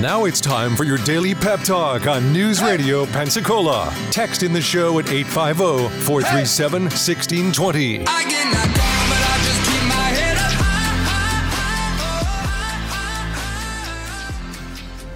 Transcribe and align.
Now 0.00 0.24
it's 0.24 0.40
time 0.40 0.74
for 0.74 0.84
your 0.84 0.96
daily 0.96 1.34
pep 1.34 1.60
talk 1.60 2.06
on 2.06 2.32
News 2.32 2.62
Radio 2.62 3.04
Pensacola. 3.04 3.94
Text 4.10 4.42
in 4.42 4.50
the 4.50 4.60
show 4.60 4.98
at 4.98 5.10
850 5.10 5.90
437 6.04 6.84
1620. 6.84 8.06
I 8.06 8.24
get 8.24 8.46
knocked 8.46 8.74
down, 8.74 9.08
but 9.10 9.20
I 9.22 9.36
just 9.44 9.60
keep 9.70 9.82
my 9.86 10.08
head 10.16 10.38
up. 10.38 10.52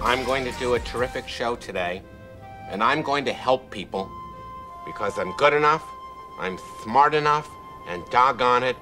I'm 0.05 0.23
going 0.25 0.45
to 0.45 0.51
do 0.59 0.75
a 0.75 0.79
terrific 0.79 1.27
show 1.27 1.55
today, 1.55 2.03
and 2.69 2.83
I'm 2.83 3.01
going 3.01 3.25
to 3.25 3.33
help 3.33 3.71
people 3.71 4.07
because 4.85 5.17
I'm 5.17 5.35
good 5.37 5.53
enough, 5.53 5.83
I'm 6.39 6.59
smart 6.83 7.15
enough, 7.15 7.49
and 7.87 8.07
doggone 8.11 8.61
it, 8.61 8.77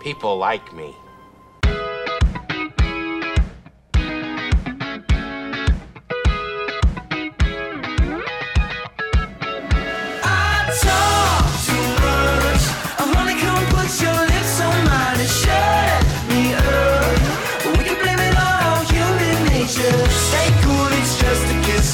people 0.00 0.36
like 0.36 0.74
me. 0.74 0.94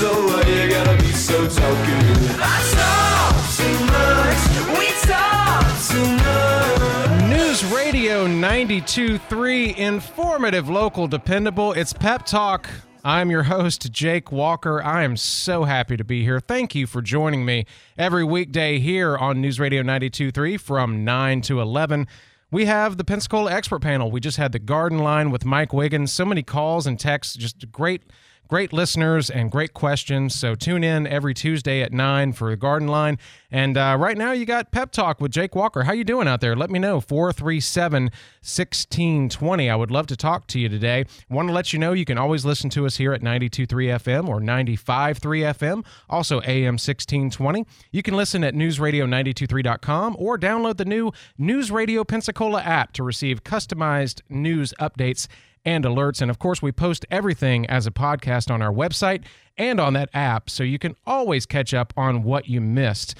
So 0.00 0.40
you 0.48 0.70
gotta 0.70 0.96
be 0.96 1.12
so? 1.12 1.44
I 1.44 2.58
talk 2.80 3.36
too 3.58 3.76
much. 3.84 4.78
We 4.78 4.88
talk 5.06 5.66
too 5.90 6.08
much. 6.24 7.28
News 7.28 7.62
Radio 7.66 8.26
92.3, 8.26 9.76
informative, 9.76 10.70
local, 10.70 11.06
dependable. 11.06 11.74
It's 11.74 11.92
Pep 11.92 12.24
Talk. 12.24 12.70
I'm 13.04 13.30
your 13.30 13.42
host, 13.42 13.92
Jake 13.92 14.32
Walker. 14.32 14.82
I 14.82 15.02
am 15.02 15.18
so 15.18 15.64
happy 15.64 15.98
to 15.98 16.04
be 16.04 16.22
here. 16.22 16.40
Thank 16.40 16.74
you 16.74 16.86
for 16.86 17.02
joining 17.02 17.44
me 17.44 17.66
every 17.98 18.24
weekday 18.24 18.78
here 18.78 19.18
on 19.18 19.42
News 19.42 19.60
Radio 19.60 19.82
92.3 19.82 20.58
from 20.58 21.04
9 21.04 21.42
to 21.42 21.60
11. 21.60 22.08
We 22.50 22.64
have 22.64 22.96
the 22.96 23.04
Pensacola 23.04 23.52
Expert 23.52 23.82
Panel. 23.82 24.10
We 24.10 24.20
just 24.20 24.38
had 24.38 24.52
the 24.52 24.58
Garden 24.58 25.00
Line 25.00 25.30
with 25.30 25.44
Mike 25.44 25.74
Wiggins. 25.74 26.10
So 26.10 26.24
many 26.24 26.42
calls 26.42 26.86
and 26.86 26.98
texts, 26.98 27.36
just 27.36 27.70
great 27.70 28.02
great 28.50 28.72
listeners 28.72 29.30
and 29.30 29.48
great 29.48 29.72
questions. 29.72 30.34
So 30.34 30.56
tune 30.56 30.82
in 30.82 31.06
every 31.06 31.34
Tuesday 31.34 31.82
at 31.82 31.92
nine 31.92 32.32
for 32.32 32.50
the 32.50 32.56
Garden 32.56 32.88
Line. 32.88 33.16
And 33.52 33.78
uh, 33.78 33.96
right 33.98 34.18
now 34.18 34.32
you 34.32 34.44
got 34.44 34.72
Pep 34.72 34.90
Talk 34.90 35.20
with 35.20 35.30
Jake 35.30 35.54
Walker. 35.54 35.84
How 35.84 35.92
you 35.92 36.02
doing 36.02 36.26
out 36.26 36.40
there? 36.40 36.56
Let 36.56 36.68
me 36.68 36.80
know. 36.80 37.00
437-1620. 37.00 39.70
I 39.70 39.76
would 39.76 39.92
love 39.92 40.08
to 40.08 40.16
talk 40.16 40.48
to 40.48 40.58
you 40.58 40.68
today. 40.68 41.04
Want 41.30 41.46
to 41.46 41.54
let 41.54 41.72
you 41.72 41.78
know 41.78 41.92
you 41.92 42.04
can 42.04 42.18
always 42.18 42.44
listen 42.44 42.70
to 42.70 42.86
us 42.86 42.96
here 42.96 43.12
at 43.12 43.20
92.3 43.20 43.68
FM 43.68 44.28
or 44.28 44.40
95.3 44.40 45.20
FM, 45.20 45.86
also 46.08 46.40
AM 46.40 46.74
1620. 46.74 47.64
You 47.92 48.02
can 48.02 48.14
listen 48.14 48.42
at 48.42 48.54
newsradio923.com 48.54 50.16
or 50.18 50.36
download 50.36 50.76
the 50.76 50.84
new 50.84 51.12
News 51.38 51.70
Radio 51.70 52.02
Pensacola 52.02 52.62
app 52.62 52.92
to 52.94 53.04
receive 53.04 53.44
customized 53.44 54.22
news 54.28 54.74
updates 54.80 55.28
and 55.64 55.84
alerts. 55.84 56.22
And 56.22 56.30
of 56.30 56.38
course, 56.38 56.62
we 56.62 56.72
post 56.72 57.06
everything 57.10 57.66
as 57.66 57.86
a 57.86 57.90
podcast 57.90 58.50
on 58.50 58.62
our 58.62 58.72
website 58.72 59.24
and 59.56 59.78
on 59.80 59.92
that 59.94 60.08
app, 60.14 60.48
so 60.48 60.62
you 60.62 60.78
can 60.78 60.96
always 61.06 61.46
catch 61.46 61.74
up 61.74 61.92
on 61.96 62.22
what 62.22 62.48
you 62.48 62.60
missed. 62.60 63.14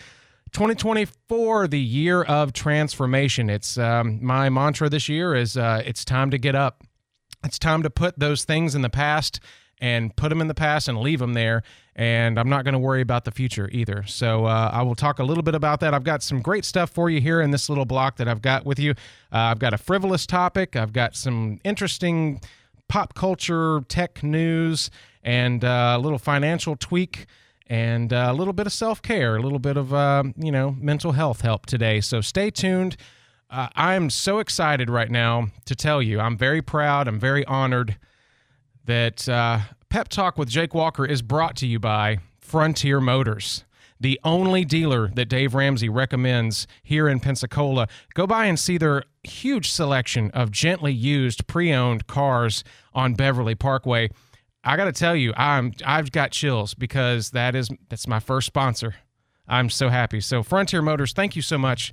2024, 0.53 1.69
the 1.69 1.79
year 1.79 2.23
of 2.23 2.53
transformation. 2.53 3.49
It's 3.49 3.79
um, 3.79 4.19
my 4.25 4.49
mantra 4.49 4.89
this 4.89 5.09
year 5.09 5.35
is 5.35 5.57
uh, 5.57 5.83
it's 5.85 6.05
time 6.05 6.31
to 6.31 6.39
get 6.39 6.55
up. 6.55 6.83
It's 7.45 7.59
time 7.59 7.83
to 7.83 7.91
put 7.91 8.19
those 8.19 8.45
things 8.45 8.75
in 8.75 8.83
the 8.83 8.91
past 8.91 9.41
and 9.81 10.15
put 10.15 10.29
them 10.29 10.41
in 10.41 10.49
the 10.49 10.55
past 10.55 10.89
and 10.89 10.99
leave 10.99 11.19
them 11.19 11.33
there. 11.33 11.63
And 11.97 12.39
I'm 12.39 12.49
not 12.49 12.65
going 12.65 12.73
to 12.73 12.79
worry 12.79 13.01
about 13.01 13.25
the 13.25 13.31
future 13.31 13.69
either. 13.73 14.05
So 14.07 14.45
uh, 14.45 14.71
I 14.73 14.83
will 14.83 14.95
talk 14.95 15.19
a 15.19 15.25
little 15.25 15.43
bit 15.43 15.55
about 15.55 15.81
that. 15.81 15.95
I've 15.95 16.05
got 16.05 16.23
some 16.23 16.41
great 16.41 16.65
stuff 16.65 16.91
for 16.91 17.11
you 17.11 17.21
here 17.21 17.41
in 17.41 17.51
this 17.51 17.69
little 17.69 17.85
block 17.85 18.17
that 18.17 18.29
I've 18.29 18.43
got 18.43 18.65
with 18.65 18.79
you. 18.79 18.93
Uh, 19.33 19.39
I've 19.39 19.59
got 19.59 19.75
a 19.75 19.79
frivolous 19.79 20.27
topic. 20.27 20.77
I've 20.77 20.93
got 20.93 21.17
some 21.17 21.61
interesting 21.65 22.41
pop 22.89 23.15
culture, 23.15 23.83
tech 23.89 24.23
news, 24.23 24.91
and 25.23 25.65
uh, 25.65 25.97
a 25.97 26.01
little 26.01 26.19
financial 26.19 26.77
tweak 26.77 27.27
and 27.71 28.13
uh, 28.13 28.27
a 28.31 28.35
little 28.35 28.53
bit 28.53 28.67
of 28.67 28.73
self 28.73 29.01
care, 29.01 29.37
a 29.37 29.41
little 29.41 29.61
bit 29.61 29.77
of 29.77 29.95
uh, 29.95 30.25
you 30.37 30.53
know 30.53 30.77
mental 30.79 31.13
health 31.13 31.41
help 31.41 31.67
today. 31.67 32.01
So 32.01 32.21
stay 32.21 32.51
tuned. 32.51 32.97
Uh, 33.49 33.69
I'm 33.75 34.11
so 34.11 34.39
excited 34.39 34.91
right 34.91 35.11
now 35.11 35.49
to 35.65 35.75
tell 35.75 36.01
you. 36.03 36.21
I'm 36.21 36.37
very 36.37 36.63
proud. 36.63 37.09
I'm 37.09 37.19
very 37.19 37.45
honored 37.47 37.97
that 38.91 39.29
uh, 39.29 39.61
Pep 39.89 40.09
Talk 40.09 40.37
with 40.37 40.49
Jake 40.49 40.75
Walker 40.75 41.07
is 41.07 41.23
brought 41.23 41.55
to 41.57 41.67
you 41.67 41.79
by 41.79 42.19
Frontier 42.41 43.01
Motors. 43.01 43.65
The 44.01 44.19
only 44.25 44.65
dealer 44.65 45.13
that 45.15 45.27
Dave 45.27 45.55
Ramsey 45.55 45.89
recommends 45.89 46.67
here 46.83 47.09
in 47.09 47.21
Pensacola. 47.21 47.87
Go 48.15 48.27
by 48.27 48.47
and 48.47 48.59
see 48.59 48.79
their 48.79 49.05
huge 49.23 49.71
selection 49.71 50.33
of 50.33 50.51
gently 50.51 50.93
used 50.93 51.47
pre-owned 51.47 52.09
cars 52.09 52.65
on 52.93 53.15
Beverly 53.15 53.55
Parkway. 53.55 54.11
I 54.65 54.77
got 54.77 54.87
to 54.87 54.93
tell 54.93 55.15
you, 55.15 55.33
I'm 55.37 55.73
I've 55.87 56.11
got 56.11 56.33
chills 56.33 56.75
because 56.75 57.31
that 57.31 57.55
is 57.55 57.69
that's 57.89 58.09
my 58.09 58.19
first 58.19 58.49
sponsor. 58.49 58.97
I'm 59.47 59.71
so 59.71 59.89
happy. 59.89 60.21
So 60.21 60.43
Frontier 60.43 60.83
Motors, 60.83 61.13
thank 61.13 61.37
you 61.37 61.43
so 61.43 61.59
much 61.59 61.93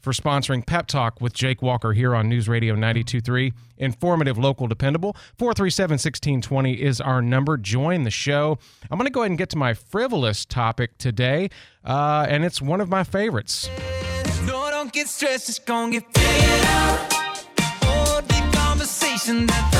for 0.00 0.12
sponsoring 0.12 0.64
Pep 0.64 0.86
Talk 0.86 1.20
with 1.20 1.32
Jake 1.32 1.62
Walker 1.62 1.92
here 1.92 2.14
on 2.14 2.28
News 2.28 2.48
Radio 2.48 2.74
92.3. 2.74 3.52
Informative, 3.78 4.38
local, 4.38 4.66
dependable. 4.66 5.16
437-1620 5.38 6.76
is 6.76 7.00
our 7.00 7.22
number. 7.22 7.56
Join 7.56 8.04
the 8.04 8.10
show. 8.10 8.58
I'm 8.90 8.98
going 8.98 9.06
to 9.06 9.12
go 9.12 9.20
ahead 9.20 9.30
and 9.30 9.38
get 9.38 9.50
to 9.50 9.56
my 9.58 9.74
frivolous 9.74 10.44
topic 10.44 10.98
today, 10.98 11.50
uh, 11.84 12.26
and 12.28 12.44
it's 12.44 12.60
one 12.62 12.80
of 12.80 12.88
my 12.88 13.04
favorites. 13.04 13.68
No, 14.46 14.68
don't 14.70 14.92
get 14.92 15.08
stressed, 15.08 15.48
it's 15.48 15.58
gonna 15.58 15.92
get 15.92 16.04
figured 16.14 16.64
out. 16.66 17.14
Oh, 17.82 18.20
deep 18.28 18.52
conversation 18.52 19.48
at 19.50 19.72
the. 19.72 19.78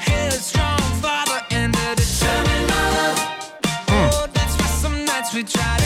Headstrong 0.00 0.80
father 1.00 1.40
and 1.50 1.74
a 1.74 1.94
determined 1.94 2.68
mother. 2.68 3.14
Oh, 3.88 4.26
that's 4.32 4.58
why 4.58 4.66
some 4.66 5.04
nights 5.04 5.32
we 5.34 5.42
try 5.44 5.81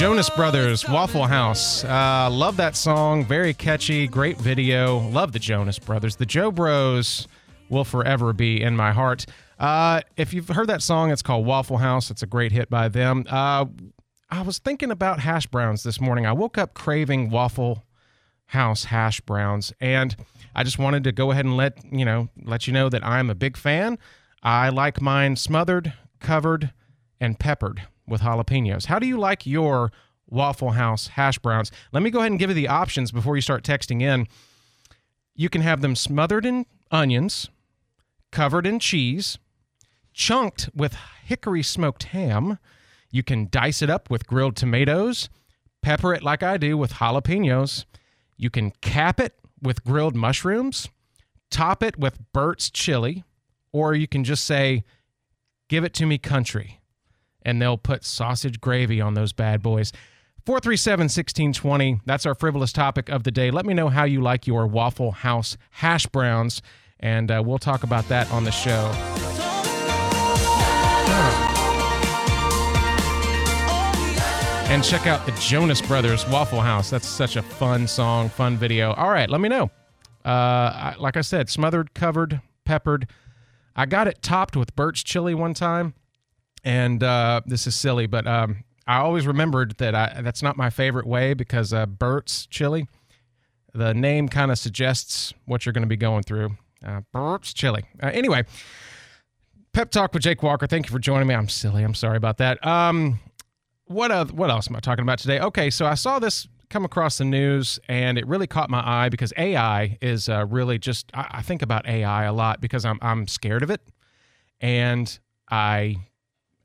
Jonas 0.00 0.30
Brothers, 0.30 0.88
Waffle 0.88 1.26
House. 1.26 1.84
Uh, 1.84 2.30
love 2.32 2.56
that 2.56 2.74
song. 2.74 3.22
Very 3.22 3.52
catchy. 3.52 4.08
Great 4.08 4.38
video. 4.38 5.00
Love 5.10 5.32
the 5.32 5.38
Jonas 5.38 5.78
Brothers. 5.78 6.16
The 6.16 6.24
Jo 6.24 6.50
Bros 6.50 7.28
will 7.68 7.84
forever 7.84 8.32
be 8.32 8.62
in 8.62 8.74
my 8.74 8.92
heart. 8.92 9.26
Uh, 9.58 10.00
if 10.16 10.32
you've 10.32 10.48
heard 10.48 10.68
that 10.68 10.80
song, 10.80 11.10
it's 11.10 11.20
called 11.20 11.44
Waffle 11.44 11.76
House. 11.76 12.10
It's 12.10 12.22
a 12.22 12.26
great 12.26 12.50
hit 12.50 12.70
by 12.70 12.88
them. 12.88 13.26
Uh, 13.28 13.66
I 14.30 14.40
was 14.40 14.58
thinking 14.58 14.90
about 14.90 15.20
hash 15.20 15.46
browns 15.46 15.82
this 15.82 16.00
morning. 16.00 16.24
I 16.24 16.32
woke 16.32 16.56
up 16.56 16.72
craving 16.72 17.28
Waffle 17.28 17.84
House 18.46 18.84
hash 18.84 19.20
browns, 19.20 19.70
and 19.82 20.16
I 20.54 20.64
just 20.64 20.78
wanted 20.78 21.04
to 21.04 21.12
go 21.12 21.30
ahead 21.30 21.44
and 21.44 21.58
let 21.58 21.76
you 21.92 22.06
know 22.06 22.30
let 22.42 22.66
you 22.66 22.72
know 22.72 22.88
that 22.88 23.04
I'm 23.04 23.28
a 23.28 23.34
big 23.34 23.54
fan. 23.54 23.98
I 24.42 24.70
like 24.70 25.02
mine 25.02 25.36
smothered, 25.36 25.92
covered, 26.20 26.72
and 27.20 27.38
peppered 27.38 27.82
with 28.10 28.20
jalapenos. 28.20 28.86
How 28.86 28.98
do 28.98 29.06
you 29.06 29.18
like 29.18 29.46
your 29.46 29.92
Waffle 30.26 30.72
House 30.72 31.08
hash 31.08 31.38
browns? 31.38 31.72
Let 31.92 32.02
me 32.02 32.10
go 32.10 32.18
ahead 32.18 32.32
and 32.32 32.38
give 32.38 32.50
you 32.50 32.54
the 32.54 32.68
options 32.68 33.12
before 33.12 33.36
you 33.36 33.42
start 33.42 33.64
texting 33.64 34.02
in. 34.02 34.26
You 35.34 35.48
can 35.48 35.62
have 35.62 35.80
them 35.80 35.96
smothered 35.96 36.44
in 36.44 36.66
onions, 36.90 37.48
covered 38.30 38.66
in 38.66 38.78
cheese, 38.78 39.38
chunked 40.12 40.68
with 40.74 40.96
hickory 41.24 41.62
smoked 41.62 42.04
ham. 42.04 42.58
You 43.10 43.22
can 43.22 43.48
dice 43.50 43.80
it 43.80 43.88
up 43.88 44.10
with 44.10 44.26
grilled 44.26 44.56
tomatoes, 44.56 45.28
pepper 45.82 46.12
it 46.12 46.22
like 46.22 46.42
I 46.42 46.56
do 46.56 46.76
with 46.76 46.94
jalapenos. 46.94 47.84
You 48.36 48.50
can 48.50 48.72
cap 48.80 49.20
it 49.20 49.38
with 49.62 49.84
grilled 49.84 50.16
mushrooms, 50.16 50.88
top 51.50 51.82
it 51.82 51.98
with 51.98 52.18
Bert's 52.32 52.70
chili, 52.70 53.24
or 53.72 53.94
you 53.94 54.08
can 54.08 54.24
just 54.24 54.44
say, 54.44 54.84
give 55.68 55.84
it 55.84 55.94
to 55.94 56.06
me 56.06 56.18
country. 56.18 56.79
And 57.42 57.60
they'll 57.60 57.78
put 57.78 58.04
sausage 58.04 58.60
gravy 58.60 59.00
on 59.00 59.14
those 59.14 59.32
bad 59.32 59.62
boys. 59.62 59.92
437 60.46 61.04
1620. 61.04 62.00
That's 62.06 62.26
our 62.26 62.34
frivolous 62.34 62.72
topic 62.72 63.08
of 63.08 63.24
the 63.24 63.30
day. 63.30 63.50
Let 63.50 63.66
me 63.66 63.74
know 63.74 63.88
how 63.88 64.04
you 64.04 64.20
like 64.20 64.46
your 64.46 64.66
Waffle 64.66 65.12
House 65.12 65.56
hash 65.70 66.06
browns, 66.06 66.62
and 66.98 67.30
uh, 67.30 67.42
we'll 67.44 67.58
talk 67.58 67.82
about 67.82 68.08
that 68.08 68.30
on 68.32 68.44
the 68.44 68.50
show. 68.50 68.90
And 74.70 74.84
check 74.84 75.08
out 75.08 75.26
the 75.26 75.32
Jonas 75.32 75.82
Brothers 75.82 76.26
Waffle 76.28 76.60
House. 76.60 76.90
That's 76.90 77.06
such 77.06 77.34
a 77.34 77.42
fun 77.42 77.88
song, 77.88 78.28
fun 78.28 78.56
video. 78.56 78.92
All 78.92 79.10
right, 79.10 79.28
let 79.28 79.40
me 79.40 79.48
know. 79.48 79.68
Uh, 80.24 80.94
like 80.98 81.16
I 81.16 81.22
said, 81.22 81.50
smothered, 81.50 81.92
covered, 81.92 82.40
peppered. 82.64 83.08
I 83.74 83.86
got 83.86 84.06
it 84.06 84.22
topped 84.22 84.56
with 84.56 84.76
Bert's 84.76 85.02
chili 85.02 85.34
one 85.34 85.54
time, 85.54 85.94
and 86.64 87.02
uh, 87.02 87.40
this 87.46 87.66
is 87.66 87.74
silly, 87.74 88.06
but 88.06 88.26
um, 88.26 88.64
I 88.86 88.98
always 88.98 89.26
remembered 89.26 89.76
that 89.78 89.94
I, 89.94 90.20
that's 90.22 90.42
not 90.42 90.56
my 90.56 90.70
favorite 90.70 91.06
way 91.06 91.34
because 91.34 91.72
uh, 91.72 91.86
Bert's 91.86 92.46
chili, 92.46 92.88
the 93.72 93.94
name 93.94 94.28
kind 94.28 94.50
of 94.50 94.58
suggests 94.58 95.32
what 95.46 95.64
you're 95.64 95.72
going 95.72 95.82
to 95.82 95.88
be 95.88 95.96
going 95.96 96.22
through. 96.22 96.56
Uh, 96.84 97.38
chilly. 97.42 97.84
Uh, 98.02 98.10
anyway, 98.12 98.44
pep 99.72 99.90
talk 99.90 100.14
with 100.14 100.22
Jake 100.22 100.42
Walker. 100.42 100.66
Thank 100.66 100.86
you 100.86 100.92
for 100.92 100.98
joining 100.98 101.28
me. 101.28 101.34
I'm 101.34 101.48
silly. 101.48 101.82
I'm 101.82 101.94
sorry 101.94 102.16
about 102.16 102.38
that. 102.38 102.64
Um, 102.66 103.20
what 103.86 104.10
uh, 104.10 104.24
what 104.26 104.50
else 104.50 104.68
am 104.68 104.76
I 104.76 104.80
talking 104.80 105.02
about 105.02 105.18
today? 105.18 105.40
Okay, 105.40 105.68
so 105.70 105.84
I 105.84 105.94
saw 105.94 106.18
this 106.18 106.48
come 106.70 106.84
across 106.84 107.18
the 107.18 107.24
news 107.24 107.80
and 107.88 108.16
it 108.16 108.26
really 108.26 108.46
caught 108.46 108.70
my 108.70 108.80
eye 108.84 109.08
because 109.08 109.32
AI 109.36 109.98
is 110.00 110.28
uh, 110.28 110.46
really 110.48 110.78
just 110.78 111.10
I, 111.12 111.26
I 111.30 111.42
think 111.42 111.62
about 111.62 111.86
AI 111.86 112.24
a 112.24 112.32
lot 112.32 112.60
because 112.60 112.84
I'm 112.84 112.98
I'm 113.02 113.26
scared 113.26 113.62
of 113.62 113.70
it 113.70 113.82
and 114.60 115.18
I 115.50 115.96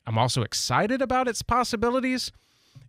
I'm 0.07 0.17
also 0.17 0.41
excited 0.41 1.01
about 1.01 1.27
its 1.27 1.41
possibilities. 1.41 2.31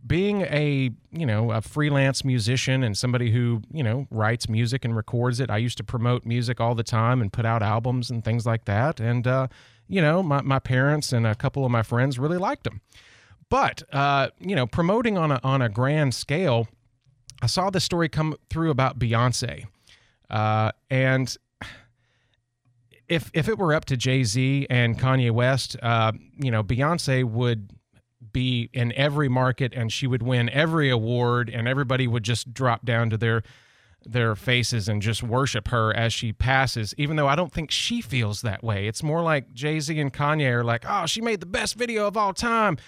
Being 0.07 0.43
a 0.43 0.91
you 1.11 1.27
know 1.27 1.51
a 1.51 1.61
freelance 1.61 2.25
musician 2.25 2.83
and 2.83 2.97
somebody 2.97 3.31
who 3.31 3.63
you 3.73 3.83
know 3.83 4.07
writes 4.11 4.49
music 4.49 4.85
and 4.85 4.95
records 4.95 5.41
it, 5.41 5.51
I 5.51 5.57
used 5.57 5.79
to 5.79 5.85
promote 5.85 6.25
music 6.25 6.61
all 6.61 6.75
the 6.75 6.85
time 6.85 7.21
and 7.21 7.33
put 7.33 7.45
out 7.45 7.63
albums 7.63 8.11
and 8.11 8.25
things 8.25 8.47
like 8.47 8.67
that. 8.67 9.01
And 9.01 9.27
uh, 9.27 9.49
you 9.89 10.01
know 10.01 10.23
my 10.23 10.43
my 10.43 10.59
parents 10.59 11.13
and 11.13 11.27
a 11.27 11.35
couple 11.35 11.65
of 11.65 11.71
my 11.71 11.83
friends 11.83 12.19
really 12.19 12.39
liked 12.39 12.65
them. 12.65 12.81
But 13.49 13.83
uh, 13.93 14.29
you 14.41 14.55
know 14.55 14.67
promoting 14.67 15.19
on 15.19 15.33
a 15.33 15.41
on 15.43 15.63
a 15.63 15.69
grand 15.69 16.15
scale, 16.15 16.69
I 17.43 17.47
saw 17.47 17.71
this 17.71 17.85
story 17.85 18.09
come 18.09 18.37
through 18.49 18.71
about 18.71 18.99
Beyonce, 18.99 19.67
uh, 20.31 20.73
and 20.91 21.37
if 23.09 23.31
if 23.35 23.49
it 23.49 23.59
were 23.59 23.75
up 23.75 23.85
to 23.87 23.97
Jay 23.97 24.25
Z 24.25 24.67
and 24.69 24.99
Kanye 24.99 25.31
West, 25.31 25.77
uh, 25.83 26.13
you 26.39 26.51
know, 26.51 26.63
Beyonce 26.63 27.25
would 27.25 27.71
be 28.33 28.69
in 28.73 28.93
every 28.93 29.29
market 29.29 29.73
and 29.75 29.93
she 29.93 30.07
would 30.07 30.23
win 30.23 30.49
every 30.51 30.91
award, 30.91 31.49
and 31.49 31.69
everybody 31.69 32.07
would 32.07 32.23
just 32.23 32.53
drop 32.53 32.85
down 32.85 33.11
to 33.11 33.17
their 33.17 33.43
their 34.05 34.37
faces 34.37 34.89
and 34.89 35.03
just 35.03 35.23
worship 35.23 35.69
her 35.69 35.95
as 35.95 36.13
she 36.13 36.33
passes. 36.33 36.95
Even 36.97 37.17
though 37.17 37.27
I 37.27 37.35
don't 37.35 37.53
think 37.53 37.71
she 37.71 38.01
feels 38.01 38.43
that 38.43 38.63
way, 38.63 38.87
it's 38.87 39.03
more 39.03 39.23
like 39.23 39.53
Jay 39.53 39.81
Z 39.81 39.99
and 39.99 40.13
Kanye 40.13 40.53
are 40.53 40.65
like, 40.65 40.85
"Oh, 40.89 41.07
she 41.07 41.21
made 41.21 41.41
the 41.41 41.47
best 41.47 41.75
video 41.75 42.07
of 42.07 42.17
all 42.17 42.33
time," 42.33 42.79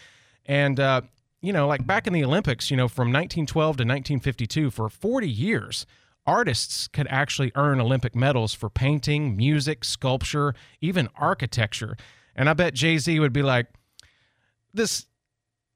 and 0.46 0.78
uh, 0.80 1.02
you 1.40 1.52
know, 1.52 1.66
like 1.66 1.86
back 1.86 2.06
in 2.06 2.12
the 2.12 2.24
Olympics, 2.24 2.70
you 2.70 2.76
know, 2.76 2.88
from 2.88 3.08
1912 3.08 3.76
to 3.76 3.82
1952, 3.82 4.70
for 4.70 4.88
40 4.88 5.28
years 5.28 5.86
artists 6.28 6.88
could 6.88 7.06
actually 7.08 7.50
earn 7.54 7.80
Olympic 7.80 8.14
medals 8.14 8.52
for 8.52 8.68
painting, 8.68 9.34
music, 9.36 9.82
sculpture, 9.82 10.54
even 10.82 11.08
architecture. 11.16 11.96
And 12.36 12.48
I 12.48 12.52
bet 12.52 12.74
Jay 12.74 12.98
Z 12.98 13.18
would 13.18 13.32
be 13.32 13.42
like, 13.42 13.66
this. 14.72 15.06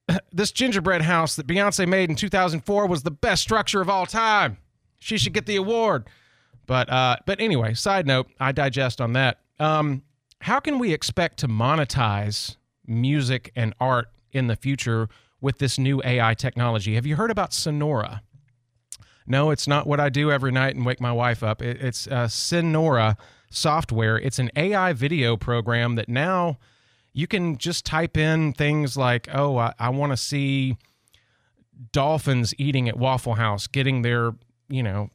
This 0.32 0.50
gingerbread 0.50 1.02
house 1.02 1.36
that 1.36 1.46
Beyonce 1.46 1.86
made 1.86 2.10
in 2.10 2.16
2004 2.16 2.86
was 2.86 3.02
the 3.02 3.10
best 3.10 3.40
structure 3.40 3.80
of 3.80 3.88
all 3.88 4.04
time. 4.04 4.58
She 4.98 5.16
should 5.16 5.32
get 5.32 5.46
the 5.46 5.56
award. 5.56 6.08
But 6.66 6.90
uh, 6.90 7.16
but 7.24 7.40
anyway, 7.40 7.74
side 7.74 8.06
note, 8.06 8.28
I 8.40 8.52
digest 8.52 9.00
on 9.00 9.12
that. 9.14 9.38
Um, 9.58 10.02
how 10.40 10.58
can 10.58 10.78
we 10.78 10.92
expect 10.92 11.38
to 11.38 11.48
monetize 11.48 12.56
music 12.86 13.52
and 13.54 13.74
art 13.80 14.08
in 14.32 14.48
the 14.48 14.56
future 14.56 15.08
with 15.40 15.58
this 15.58 15.78
new 15.78 16.02
AI 16.04 16.34
technology? 16.34 16.94
Have 16.94 17.06
you 17.06 17.16
heard 17.16 17.30
about 17.30 17.52
Senora? 17.52 18.22
No, 19.26 19.50
it's 19.50 19.68
not 19.68 19.86
what 19.86 20.00
I 20.00 20.08
do 20.08 20.30
every 20.30 20.52
night 20.52 20.74
and 20.74 20.84
wake 20.84 21.00
my 21.00 21.12
wife 21.12 21.42
up. 21.42 21.62
It, 21.62 21.80
it's 21.80 22.06
uh, 22.06 22.28
Senora 22.28 23.16
software. 23.50 24.18
It's 24.18 24.38
an 24.38 24.50
AI 24.56 24.92
video 24.92 25.36
program 25.36 25.94
that 25.96 26.08
now 26.08 26.58
you 27.12 27.26
can 27.26 27.58
just 27.58 27.84
type 27.84 28.16
in 28.16 28.52
things 28.52 28.96
like, 28.96 29.28
oh, 29.32 29.58
I, 29.58 29.74
I 29.78 29.90
want 29.90 30.12
to 30.12 30.16
see 30.16 30.76
dolphins 31.92 32.54
eating 32.58 32.88
at 32.88 32.96
Waffle 32.96 33.34
House, 33.34 33.66
getting 33.66 34.02
their, 34.02 34.32
you 34.68 34.82
know, 34.82 35.10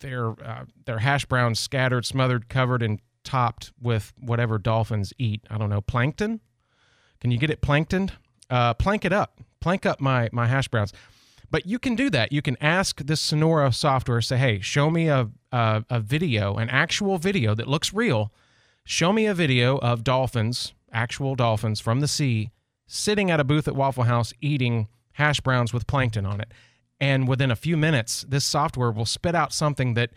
their 0.00 0.30
uh, 0.30 0.64
their 0.86 0.98
hash 0.98 1.26
browns 1.26 1.60
scattered, 1.60 2.06
smothered, 2.06 2.48
covered, 2.48 2.82
and 2.82 3.00
topped 3.24 3.72
with 3.80 4.12
whatever 4.18 4.58
dolphins 4.58 5.12
eat. 5.18 5.42
I 5.50 5.58
don't 5.58 5.70
know, 5.70 5.80
plankton. 5.80 6.40
Can 7.20 7.30
you 7.30 7.38
get 7.38 7.50
it 7.50 7.60
planktoned? 7.60 8.12
Uh, 8.50 8.74
plank 8.74 9.04
it 9.04 9.12
up. 9.12 9.38
Plank 9.60 9.86
up 9.86 10.00
my 10.00 10.28
my 10.32 10.46
hash 10.46 10.68
browns. 10.68 10.92
But 11.52 11.66
you 11.66 11.78
can 11.78 11.94
do 11.94 12.08
that. 12.08 12.32
You 12.32 12.40
can 12.40 12.56
ask 12.62 13.04
this 13.04 13.20
Senora 13.20 13.74
software, 13.74 14.22
say, 14.22 14.38
hey, 14.38 14.60
show 14.60 14.88
me 14.88 15.08
a, 15.08 15.28
a, 15.52 15.84
a 15.90 16.00
video, 16.00 16.56
an 16.56 16.70
actual 16.70 17.18
video 17.18 17.54
that 17.54 17.68
looks 17.68 17.92
real. 17.92 18.32
Show 18.84 19.12
me 19.12 19.26
a 19.26 19.34
video 19.34 19.76
of 19.76 20.02
dolphins, 20.02 20.72
actual 20.94 21.34
dolphins 21.34 21.78
from 21.78 22.00
the 22.00 22.08
sea, 22.08 22.52
sitting 22.86 23.30
at 23.30 23.38
a 23.38 23.44
booth 23.44 23.68
at 23.68 23.76
Waffle 23.76 24.04
House 24.04 24.32
eating 24.40 24.88
hash 25.12 25.40
browns 25.40 25.74
with 25.74 25.86
plankton 25.86 26.24
on 26.24 26.40
it. 26.40 26.50
And 26.98 27.28
within 27.28 27.50
a 27.50 27.56
few 27.56 27.76
minutes, 27.76 28.24
this 28.26 28.46
software 28.46 28.90
will 28.90 29.04
spit 29.04 29.34
out 29.34 29.52
something 29.52 29.92
that 29.92 30.08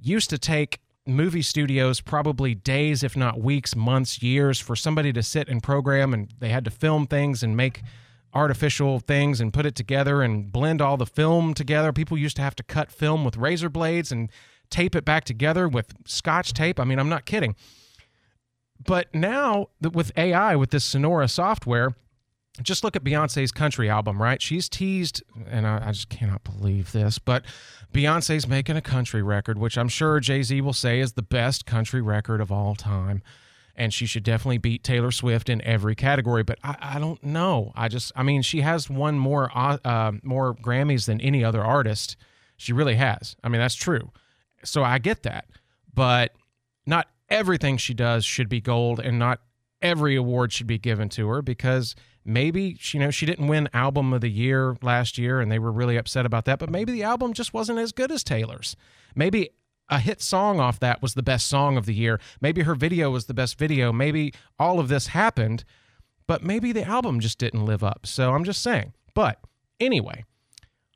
used 0.00 0.30
to 0.30 0.38
take 0.38 0.80
movie 1.06 1.42
studios 1.42 2.00
probably 2.00 2.54
days, 2.54 3.02
if 3.02 3.14
not 3.14 3.38
weeks, 3.38 3.76
months, 3.76 4.22
years 4.22 4.58
for 4.58 4.74
somebody 4.74 5.12
to 5.12 5.22
sit 5.22 5.50
and 5.50 5.62
program, 5.62 6.14
and 6.14 6.32
they 6.38 6.48
had 6.48 6.64
to 6.64 6.70
film 6.70 7.06
things 7.06 7.42
and 7.42 7.58
make 7.58 7.82
artificial 8.34 8.98
things 8.98 9.40
and 9.40 9.52
put 9.52 9.66
it 9.66 9.74
together 9.74 10.22
and 10.22 10.50
blend 10.50 10.80
all 10.80 10.96
the 10.96 11.06
film 11.06 11.54
together. 11.54 11.92
People 11.92 12.16
used 12.16 12.36
to 12.36 12.42
have 12.42 12.56
to 12.56 12.62
cut 12.62 12.90
film 12.90 13.24
with 13.24 13.36
razor 13.36 13.68
blades 13.68 14.10
and 14.10 14.30
tape 14.70 14.94
it 14.94 15.04
back 15.04 15.24
together 15.24 15.68
with 15.68 15.94
scotch 16.06 16.52
tape. 16.52 16.80
I 16.80 16.84
mean, 16.84 16.98
I'm 16.98 17.08
not 17.08 17.26
kidding. 17.26 17.54
But 18.84 19.14
now 19.14 19.68
with 19.80 20.10
AI, 20.16 20.56
with 20.56 20.70
this 20.70 20.84
Senora 20.84 21.28
software, 21.28 21.94
just 22.60 22.84
look 22.84 22.96
at 22.96 23.04
Beyonce's 23.04 23.52
country 23.52 23.88
album, 23.88 24.20
right? 24.20 24.42
She's 24.42 24.68
teased, 24.68 25.22
and 25.48 25.66
I, 25.66 25.88
I 25.88 25.92
just 25.92 26.08
cannot 26.08 26.44
believe 26.44 26.92
this, 26.92 27.18
but 27.18 27.44
Beyonce's 27.94 28.46
making 28.46 28.76
a 28.76 28.82
country 28.82 29.22
record, 29.22 29.56
which 29.56 29.78
I'm 29.78 29.88
sure 29.88 30.20
Jay 30.20 30.42
Z 30.42 30.60
will 30.60 30.72
say 30.74 31.00
is 31.00 31.12
the 31.12 31.22
best 31.22 31.64
country 31.64 32.02
record 32.02 32.40
of 32.40 32.52
all 32.52 32.74
time 32.74 33.22
and 33.76 33.92
she 33.92 34.06
should 34.06 34.22
definitely 34.22 34.58
beat 34.58 34.84
Taylor 34.84 35.10
Swift 35.10 35.48
in 35.48 35.62
every 35.62 35.94
category. 35.94 36.42
But 36.42 36.58
I, 36.62 36.76
I 36.80 36.98
don't 36.98 37.22
know. 37.22 37.72
I 37.74 37.88
just, 37.88 38.12
I 38.14 38.22
mean, 38.22 38.42
she 38.42 38.60
has 38.60 38.90
won 38.90 39.18
more 39.18 39.50
uh, 39.54 39.78
uh, 39.84 40.12
more 40.22 40.54
Grammys 40.54 41.06
than 41.06 41.20
any 41.20 41.44
other 41.44 41.62
artist. 41.62 42.16
She 42.56 42.72
really 42.72 42.96
has. 42.96 43.36
I 43.42 43.48
mean, 43.48 43.60
that's 43.60 43.74
true. 43.74 44.10
So 44.64 44.84
I 44.84 44.98
get 44.98 45.22
that, 45.24 45.46
but 45.92 46.32
not 46.86 47.08
everything 47.28 47.76
she 47.76 47.94
does 47.94 48.24
should 48.24 48.48
be 48.48 48.60
gold, 48.60 49.00
and 49.00 49.18
not 49.18 49.40
every 49.80 50.14
award 50.14 50.52
should 50.52 50.66
be 50.66 50.78
given 50.78 51.08
to 51.08 51.28
her 51.28 51.42
because 51.42 51.94
maybe 52.24 52.78
you 52.92 53.00
know 53.00 53.10
she 53.10 53.26
didn't 53.26 53.48
win 53.48 53.68
album 53.74 54.12
of 54.12 54.20
the 54.20 54.30
year 54.30 54.76
last 54.80 55.18
year 55.18 55.40
and 55.40 55.50
they 55.50 55.58
were 55.58 55.72
really 55.72 55.96
upset 55.96 56.24
about 56.24 56.44
that 56.44 56.58
but 56.60 56.70
maybe 56.70 56.92
the 56.92 57.02
album 57.02 57.32
just 57.32 57.52
wasn't 57.52 57.76
as 57.76 57.90
good 57.90 58.12
as 58.12 58.22
taylor's 58.22 58.76
maybe 59.16 59.50
a 59.92 59.98
hit 59.98 60.22
song 60.22 60.58
off 60.58 60.80
that 60.80 61.02
was 61.02 61.12
the 61.12 61.22
best 61.22 61.46
song 61.46 61.76
of 61.76 61.84
the 61.84 61.92
year. 61.92 62.18
Maybe 62.40 62.62
her 62.62 62.74
video 62.74 63.10
was 63.10 63.26
the 63.26 63.34
best 63.34 63.58
video. 63.58 63.92
Maybe 63.92 64.32
all 64.58 64.80
of 64.80 64.88
this 64.88 65.08
happened, 65.08 65.64
but 66.26 66.42
maybe 66.42 66.72
the 66.72 66.82
album 66.82 67.20
just 67.20 67.36
didn't 67.36 67.66
live 67.66 67.84
up. 67.84 68.06
So 68.06 68.32
I'm 68.32 68.42
just 68.42 68.62
saying. 68.62 68.94
But 69.12 69.38
anyway, 69.78 70.24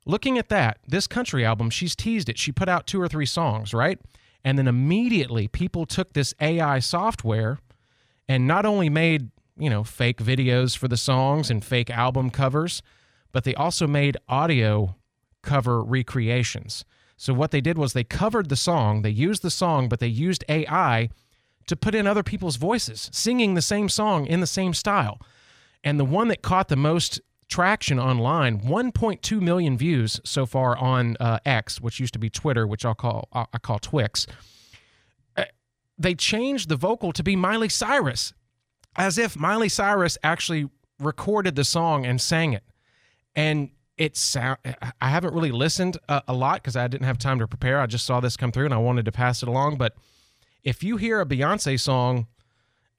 looking 0.07 0.39
at 0.39 0.49
that, 0.49 0.79
this 0.87 1.05
country 1.05 1.45
album, 1.45 1.69
she's 1.69 1.95
teased 1.95 2.27
it. 2.27 2.39
She 2.39 2.51
put 2.51 2.67
out 2.67 2.87
two 2.87 2.99
or 2.99 3.07
three 3.07 3.27
songs, 3.27 3.71
right? 3.71 3.99
And 4.43 4.57
then 4.57 4.67
immediately 4.67 5.47
people 5.47 5.85
took 5.85 6.13
this 6.13 6.33
AI 6.41 6.79
software 6.79 7.59
and 8.27 8.47
not 8.47 8.65
only 8.65 8.89
made, 8.89 9.29
you 9.59 9.69
know, 9.69 9.83
fake 9.83 10.17
videos 10.17 10.75
for 10.75 10.87
the 10.87 10.97
songs 10.97 11.51
and 11.51 11.63
fake 11.63 11.91
album 11.91 12.31
covers, 12.31 12.81
but 13.31 13.43
they 13.43 13.53
also 13.53 13.85
made 13.85 14.17
audio 14.27 14.95
cover 15.43 15.83
recreations. 15.83 16.83
So 17.17 17.33
what 17.33 17.51
they 17.51 17.61
did 17.61 17.77
was 17.77 17.93
they 17.93 18.03
covered 18.03 18.49
the 18.49 18.55
song, 18.55 19.01
they 19.01 19.09
used 19.09 19.41
the 19.41 19.49
song, 19.49 19.89
but 19.89 19.99
they 19.99 20.07
used 20.07 20.45
AI 20.47 21.09
to 21.65 21.75
put 21.75 21.95
in 21.95 22.07
other 22.07 22.23
people's 22.23 22.55
voices 22.55 23.09
singing 23.11 23.55
the 23.55 23.61
same 23.61 23.89
song 23.89 24.25
in 24.27 24.39
the 24.39 24.47
same 24.47 24.73
style. 24.73 25.19
And 25.83 25.99
the 25.99 26.05
one 26.05 26.27
that 26.29 26.41
caught 26.41 26.69
the 26.69 26.75
most 26.75 27.19
traction 27.49 27.99
online 27.99 28.59
1.2 28.59 29.41
million 29.41 29.77
views 29.77 30.19
so 30.23 30.45
far 30.45 30.77
on 30.77 31.15
uh, 31.19 31.39
x 31.45 31.79
which 31.79 31.97
used 31.97 32.11
to 32.11 32.19
be 32.19 32.29
twitter 32.29 32.67
which 32.67 32.83
i'll 32.83 32.93
call 32.93 33.29
i 33.31 33.57
call 33.57 33.79
twix 33.79 34.27
uh, 35.37 35.45
they 35.97 36.13
changed 36.13 36.67
the 36.67 36.75
vocal 36.75 37.13
to 37.13 37.23
be 37.23 37.37
miley 37.37 37.69
cyrus 37.69 38.33
as 38.97 39.17
if 39.17 39.37
miley 39.37 39.69
cyrus 39.69 40.17
actually 40.23 40.69
recorded 40.99 41.55
the 41.55 41.63
song 41.63 42.05
and 42.05 42.19
sang 42.19 42.51
it 42.51 42.63
and 43.33 43.69
it 43.97 44.15
sound 44.15 44.59
I 45.01 45.09
haven't 45.09 45.33
really 45.33 45.51
listened 45.51 45.97
a, 46.07 46.21
a 46.27 46.33
lot 46.33 46.61
because 46.61 46.75
I 46.75 46.87
didn't 46.87 47.05
have 47.05 47.17
time 47.17 47.39
to 47.39 47.47
prepare. 47.47 47.79
I 47.79 47.87
just 47.87 48.05
saw 48.05 48.19
this 48.19 48.37
come 48.37 48.51
through 48.51 48.65
and 48.65 48.73
I 48.73 48.77
wanted 48.77 49.05
to 49.05 49.11
pass 49.11 49.41
it 49.41 49.49
along. 49.49 49.77
But 49.77 49.95
if 50.63 50.83
you 50.83 50.97
hear 50.97 51.19
a 51.19 51.25
Beyonce 51.25 51.79
song 51.79 52.27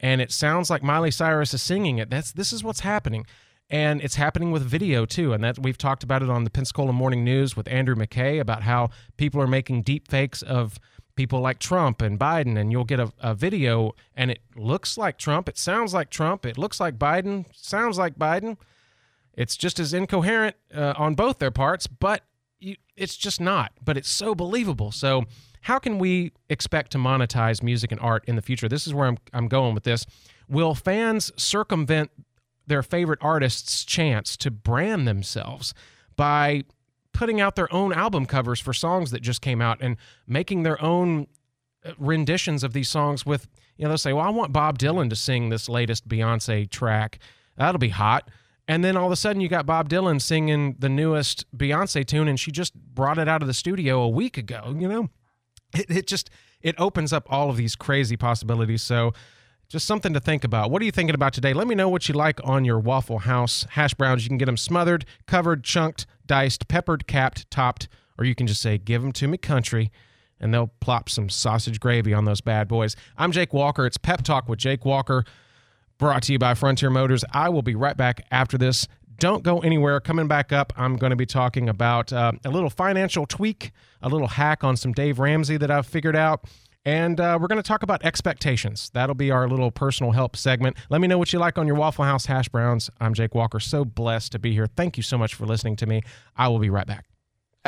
and 0.01 0.21
it 0.21 0.33
sounds 0.33 0.71
like 0.71 0.83
Miley 0.83 1.11
Cyrus 1.11 1.55
is 1.55 1.63
singing 1.63 1.99
it, 1.99 2.11
that's 2.11 2.33
this 2.33 2.53
is 2.53 2.65
what's 2.65 2.81
happening. 2.81 3.27
And 3.71 4.01
it's 4.01 4.15
happening 4.15 4.51
with 4.51 4.63
video 4.63 5.05
too. 5.05 5.33
And 5.33 5.45
that 5.45 5.59
we've 5.59 5.79
talked 5.79 6.03
about 6.03 6.23
it 6.23 6.31
on 6.31 6.45
the 6.45 6.51
Pensacola 6.51 6.93
Morning 6.93 7.23
News 7.23 7.57
with 7.57 7.69
Andrew 7.69 7.95
McKay 7.95 8.41
about 8.41 8.63
how 8.63 8.91
people 9.17 9.41
are 9.41 9.47
making 9.47 9.83
deep 9.83 10.09
fakes 10.09 10.43
of 10.43 10.79
people 11.15 11.41
like 11.41 11.59
Trump 11.59 12.01
and 12.01 12.19
Biden, 12.19 12.57
and 12.57 12.71
you'll 12.71 12.85
get 12.85 13.01
a, 13.01 13.13
a 13.21 13.35
video 13.35 13.93
and 14.17 14.31
it 14.31 14.39
looks 14.55 14.97
like 14.97 15.19
Trump, 15.19 15.49
it 15.49 15.59
sounds 15.59 15.93
like 15.93 16.11
Trump, 16.11 16.47
it 16.47 16.57
looks 16.57 16.79
like 16.79 16.97
Biden, 16.97 17.45
sounds 17.53 17.99
like 17.99 18.17
Biden 18.17 18.57
it's 19.39 19.57
just 19.57 19.79
as 19.79 19.95
incoherent 19.95 20.57
uh, 20.75 20.95
on 20.97 21.15
both 21.15 21.39
their 21.39 21.53
parts, 21.53 21.87
but 21.87 22.25
you, 22.59 22.75
it's 22.97 23.17
just 23.17 23.41
not. 23.41 23.71
But 23.83 23.97
it's 23.97 24.09
so 24.09 24.35
believable. 24.35 24.91
So, 24.91 25.27
how 25.63 25.79
can 25.79 25.99
we 25.99 26.33
expect 26.51 26.91
to 26.93 26.99
monetize 26.99 27.63
music 27.63 27.93
and 27.93 28.01
art 28.01 28.25
in 28.27 28.35
the 28.35 28.43
future? 28.43 28.69
This 28.69 28.87
is 28.87 28.93
where 28.93 29.07
I'm 29.07 29.17
I'm 29.33 29.47
going 29.47 29.75
with 29.75 29.85
this. 29.85 30.05
Will 30.49 30.75
fans 30.75 31.31
circumvent 31.37 32.11
their 32.67 32.83
favorite 32.83 33.21
artists' 33.23 33.85
chance 33.85 34.37
to 34.39 34.51
brand 34.51 35.07
themselves 35.07 35.73
by 36.17 36.65
putting 37.13 37.41
out 37.41 37.55
their 37.55 37.73
own 37.73 37.93
album 37.93 38.27
covers 38.27 38.59
for 38.59 38.73
songs 38.73 39.13
that 39.13 39.23
just 39.23 39.41
came 39.41 39.63
out 39.63 39.79
and 39.81 39.97
making 40.27 40.65
their 40.65 40.83
own 40.83 41.29
uh, 41.85 41.93
renditions 41.97 42.65
of 42.65 42.73
these 42.73 42.89
songs 42.89 43.25
with 43.25 43.47
you 43.77 43.85
know 43.85 43.89
they'll 43.89 43.99
say 43.99 44.13
well 44.13 44.25
i 44.25 44.29
want 44.29 44.53
bob 44.53 44.79
dylan 44.79 45.09
to 45.09 45.17
sing 45.17 45.49
this 45.49 45.69
latest 45.69 46.07
beyonce 46.09 46.69
track 46.69 47.19
that'll 47.57 47.79
be 47.79 47.89
hot 47.89 48.29
and 48.69 48.85
then 48.85 48.97
all 48.97 49.07
of 49.07 49.13
a 49.13 49.17
sudden 49.17 49.41
you 49.41 49.49
got 49.49 49.67
bob 49.67 49.89
dylan 49.89 50.21
singing 50.21 50.77
the 50.79 50.89
newest 50.89 51.45
beyonce 51.57 52.07
tune 52.07 52.29
and 52.29 52.39
she 52.39 52.53
just 52.53 52.75
brought 52.75 53.19
it 53.19 53.27
out 53.27 53.43
of 53.43 53.49
the 53.49 53.55
studio 53.55 54.01
a 54.01 54.09
week 54.09 54.37
ago 54.39 54.75
you 54.79 54.87
know 54.87 55.09
it, 55.75 55.91
it 55.91 56.07
just 56.07 56.31
it 56.61 56.75
opens 56.79 57.13
up 57.13 57.27
all 57.31 57.51
of 57.51 57.57
these 57.57 57.75
crazy 57.75 58.17
possibilities 58.17 58.83
so 58.83 59.13
just 59.69 59.87
something 59.87 60.15
to 60.15 60.21
think 60.21 60.45
about. 60.45 60.71
What 60.71 60.81
are 60.81 60.87
you 60.87 60.91
thinking 60.91 61.15
about 61.15 61.35
today? 61.35 61.53
Let 61.53 61.67
me 61.67 61.75
know 61.75 61.89
what 61.89 62.09
you 62.09 62.15
like 62.15 62.41
on 62.43 62.65
your 62.65 62.79
Waffle 62.79 63.21
House 63.21 63.67
hash 63.71 63.95
browns. 63.95 64.25
You 64.25 64.31
can 64.31 64.39
get 64.39 64.47
them 64.47 64.57
smothered, 64.57 65.05
covered, 65.27 65.63
chunked, 65.63 66.07
diced, 66.27 66.69
peppered, 66.69 67.07
capped, 67.07 67.51
topped, 67.51 67.89
or 68.19 68.25
you 68.25 68.35
can 68.35 68.47
just 68.47 68.63
say, 68.63 68.79
give 68.79 69.03
them 69.03 69.13
to 69.13 69.29
me 69.29 69.37
country, 69.37 69.93
and 70.41 70.53
they'll 70.55 70.73
plop 70.81 71.11
some 71.11 71.29
sausage 71.29 71.81
gravy 71.81 72.15
on 72.15 72.25
those 72.25 72.41
bad 72.41 72.67
boys. 72.67 72.97
I'm 73.19 73.31
Jake 73.31 73.53
Walker. 73.53 73.85
It's 73.85 73.99
Pep 73.99 74.23
Talk 74.23 74.49
with 74.49 74.59
Jake 74.59 74.87
Walker, 74.87 75.25
brought 75.99 76.23
to 76.25 76.33
you 76.33 76.39
by 76.39 76.55
Frontier 76.55 76.91
Motors. 76.91 77.25
I 77.33 77.49
will 77.49 77.63
be 77.63 77.75
right 77.75 77.97
back 77.97 78.27
after 78.31 78.57
this. 78.57 78.87
Don't 79.19 79.43
go 79.43 79.59
anywhere. 79.59 79.99
Coming 79.99 80.29
back 80.29 80.53
up, 80.53 80.73
I'm 80.77 80.97
going 80.97 81.11
to 81.11 81.17
be 81.17 81.27
talking 81.27 81.69
about 81.69 82.13
uh, 82.13 82.33
a 82.45 82.51
little 82.51 82.71
financial 82.71 83.27
tweak, 83.27 83.73
a 84.01 84.09
little 84.09 84.29
hack 84.29 84.63
on 84.63 84.77
some 84.77 84.93
Dave 84.93 85.19
Ramsey 85.19 85.57
that 85.57 85.71
I've 85.71 85.87
figured 85.87 86.15
out. 86.15 86.45
And 86.85 87.21
uh, 87.21 87.37
we're 87.41 87.49
going 87.49 87.61
to 87.61 87.67
talk 87.67 87.83
about 87.83 88.05
expectations. 88.05 88.91
That'll 88.95 89.17
be 89.17 89.33
our 89.33 89.49
little 89.49 89.73
personal 89.73 90.13
help 90.13 90.37
segment. 90.37 90.77
Let 90.89 91.01
me 91.01 91.09
know 91.09 91.19
what 91.19 91.33
you 91.33 91.41
like 91.41 91.59
on 91.59 91.67
your 91.67 91.77
Waffle 91.77 92.05
House 92.05 92.27
hash 92.27 92.49
browns. 92.49 92.89
I'm 93.01 93.13
Jake 93.13 93.35
Walker. 93.35 93.59
So 93.59 93.85
blessed 93.85 94.33
to 94.33 94.39
be 94.39 94.53
here. 94.53 94.67
Thank 94.67 94.97
you 94.97 95.03
so 95.03 95.19
much 95.19 95.35
for 95.35 95.47
listening 95.47 95.77
to 95.77 95.87
me. 95.87 96.03
I 96.37 96.47
will 96.49 96.61
be 96.61 96.71
right 96.71 96.87
back. 96.87 97.07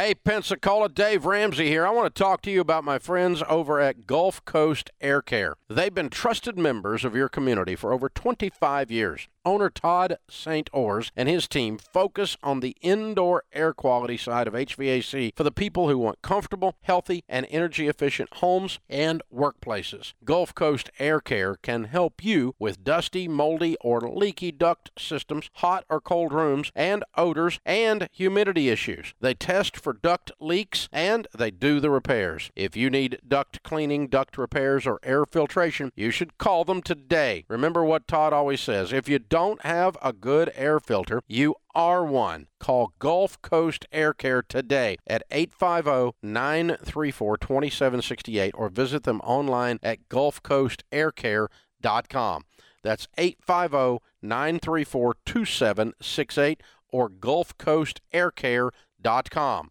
Hey, 0.00 0.14
Pensacola, 0.14 0.88
Dave 0.88 1.26
Ramsey 1.26 1.68
here. 1.68 1.86
I 1.86 1.90
want 1.90 2.06
to 2.06 2.18
talk 2.18 2.40
to 2.42 2.50
you 2.50 2.62
about 2.62 2.84
my 2.84 2.98
friends 2.98 3.42
over 3.46 3.80
at 3.80 4.06
Gulf 4.06 4.42
Coast 4.46 4.88
Air 5.02 5.20
Care. 5.20 5.56
They've 5.68 5.92
been 5.92 6.08
trusted 6.08 6.56
members 6.56 7.04
of 7.04 7.14
your 7.14 7.28
community 7.28 7.76
for 7.76 7.92
over 7.92 8.08
25 8.08 8.90
years. 8.90 9.28
Owner 9.44 9.70
Todd 9.70 10.18
St. 10.28 10.68
Ors 10.72 11.12
and 11.16 11.26
his 11.26 11.48
team 11.48 11.78
focus 11.78 12.36
on 12.42 12.60
the 12.60 12.76
indoor 12.82 13.44
air 13.54 13.72
quality 13.72 14.18
side 14.18 14.46
of 14.46 14.52
HVAC 14.52 15.34
for 15.34 15.44
the 15.44 15.50
people 15.50 15.88
who 15.88 15.96
want 15.96 16.20
comfortable, 16.20 16.76
healthy, 16.82 17.24
and 17.26 17.46
energy 17.48 17.88
efficient 17.88 18.28
homes 18.34 18.80
and 18.88 19.22
workplaces. 19.34 20.12
Gulf 20.24 20.54
Coast 20.54 20.90
Air 20.98 21.20
Care 21.20 21.56
can 21.56 21.84
help 21.84 22.22
you 22.22 22.54
with 22.58 22.84
dusty, 22.84 23.28
moldy, 23.28 23.76
or 23.80 24.00
leaky 24.00 24.52
duct 24.52 24.90
systems, 24.98 25.48
hot 25.54 25.84
or 25.88 26.02
cold 26.02 26.32
rooms, 26.32 26.70
and 26.74 27.02
odors 27.16 27.60
and 27.64 28.08
humidity 28.12 28.68
issues. 28.68 29.14
They 29.20 29.32
test 29.32 29.76
for 29.76 29.94
duct 29.94 30.32
leaks 30.38 30.88
and 30.92 31.26
they 31.34 31.50
do 31.50 31.80
the 31.80 31.90
repairs. 31.90 32.50
If 32.54 32.76
you 32.76 32.90
need 32.90 33.20
duct 33.26 33.62
cleaning, 33.62 34.08
duct 34.08 34.36
repairs, 34.36 34.86
or 34.86 35.00
air 35.02 35.24
filtration, 35.24 35.92
you 35.96 36.10
should 36.10 36.36
call 36.36 36.64
them 36.64 36.82
today. 36.82 37.46
Remember 37.48 37.82
what 37.82 38.06
Todd 38.06 38.34
always 38.34 38.60
says 38.60 38.92
if 38.92 39.08
you 39.08 39.18
don't 39.30 39.64
have 39.64 39.96
a 40.02 40.12
good 40.12 40.52
air 40.54 40.78
filter, 40.80 41.22
you 41.26 41.54
are 41.74 42.04
one. 42.04 42.48
Call 42.58 42.92
Gulf 42.98 43.40
Coast 43.40 43.86
Air 43.92 44.12
Care 44.12 44.42
today 44.42 44.98
at 45.06 45.22
850 45.30 46.18
934 46.22 47.38
2768 47.38 48.52
or 48.54 48.68
visit 48.68 49.04
them 49.04 49.22
online 49.22 49.78
at 49.82 50.10
gulfcoastaircare.com. 50.10 52.42
That's 52.82 53.06
850 53.16 54.04
934 54.20 55.14
2768 55.24 56.62
or 56.88 57.08
gulfcoastaircare.com. 57.08 59.70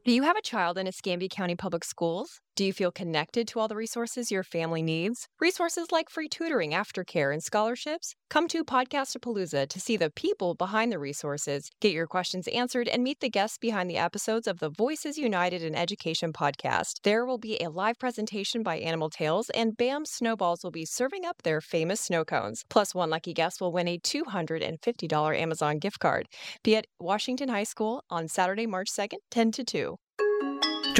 Do 0.03 0.11
you 0.11 0.23
have 0.23 0.35
a 0.35 0.41
child 0.41 0.79
in 0.79 0.87
Escambia 0.87 1.29
County 1.29 1.55
Public 1.55 1.83
Schools? 1.83 2.41
Do 2.57 2.65
you 2.65 2.73
feel 2.73 2.91
connected 2.91 3.47
to 3.47 3.59
all 3.59 3.67
the 3.67 3.77
resources 3.77 4.29
your 4.29 4.43
family 4.43 4.81
needs? 4.81 5.27
Resources 5.39 5.91
like 5.91 6.09
free 6.09 6.27
tutoring, 6.27 6.71
aftercare, 6.71 7.31
and 7.31 7.41
scholarships? 7.41 8.13
Come 8.29 8.47
to 8.49 8.65
Podcastapalooza 8.65 9.69
to 9.69 9.79
see 9.79 9.95
the 9.95 10.09
people 10.09 10.53
behind 10.53 10.91
the 10.91 10.99
resources, 10.99 11.69
get 11.79 11.93
your 11.93 12.07
questions 12.07 12.49
answered, 12.49 12.89
and 12.89 13.03
meet 13.03 13.21
the 13.21 13.29
guests 13.29 13.57
behind 13.57 13.89
the 13.89 13.97
episodes 13.97 14.47
of 14.47 14.59
the 14.59 14.69
Voices 14.69 15.17
United 15.17 15.63
in 15.63 15.75
Education 15.75 16.33
podcast. 16.33 16.99
There 17.03 17.25
will 17.25 17.37
be 17.37 17.57
a 17.61 17.69
live 17.69 17.97
presentation 17.99 18.63
by 18.63 18.79
Animal 18.79 19.09
Tales, 19.09 19.49
and 19.51 19.77
BAM 19.77 20.05
Snowballs 20.05 20.61
will 20.61 20.71
be 20.71 20.85
serving 20.85 21.25
up 21.25 21.43
their 21.43 21.61
famous 21.61 22.01
snow 22.01 22.25
cones. 22.25 22.63
Plus, 22.69 22.93
one 22.93 23.09
lucky 23.09 23.33
guest 23.33 23.61
will 23.61 23.71
win 23.71 23.87
a 23.87 23.97
$250 23.97 25.39
Amazon 25.39 25.79
gift 25.79 25.99
card. 25.99 26.27
Be 26.63 26.75
at 26.75 26.87
Washington 26.99 27.47
High 27.47 27.63
School 27.63 28.03
on 28.09 28.27
Saturday, 28.27 28.67
March 28.67 28.89
2nd, 28.91 29.19
10 29.29 29.51
to 29.53 29.63
2. 29.63 29.97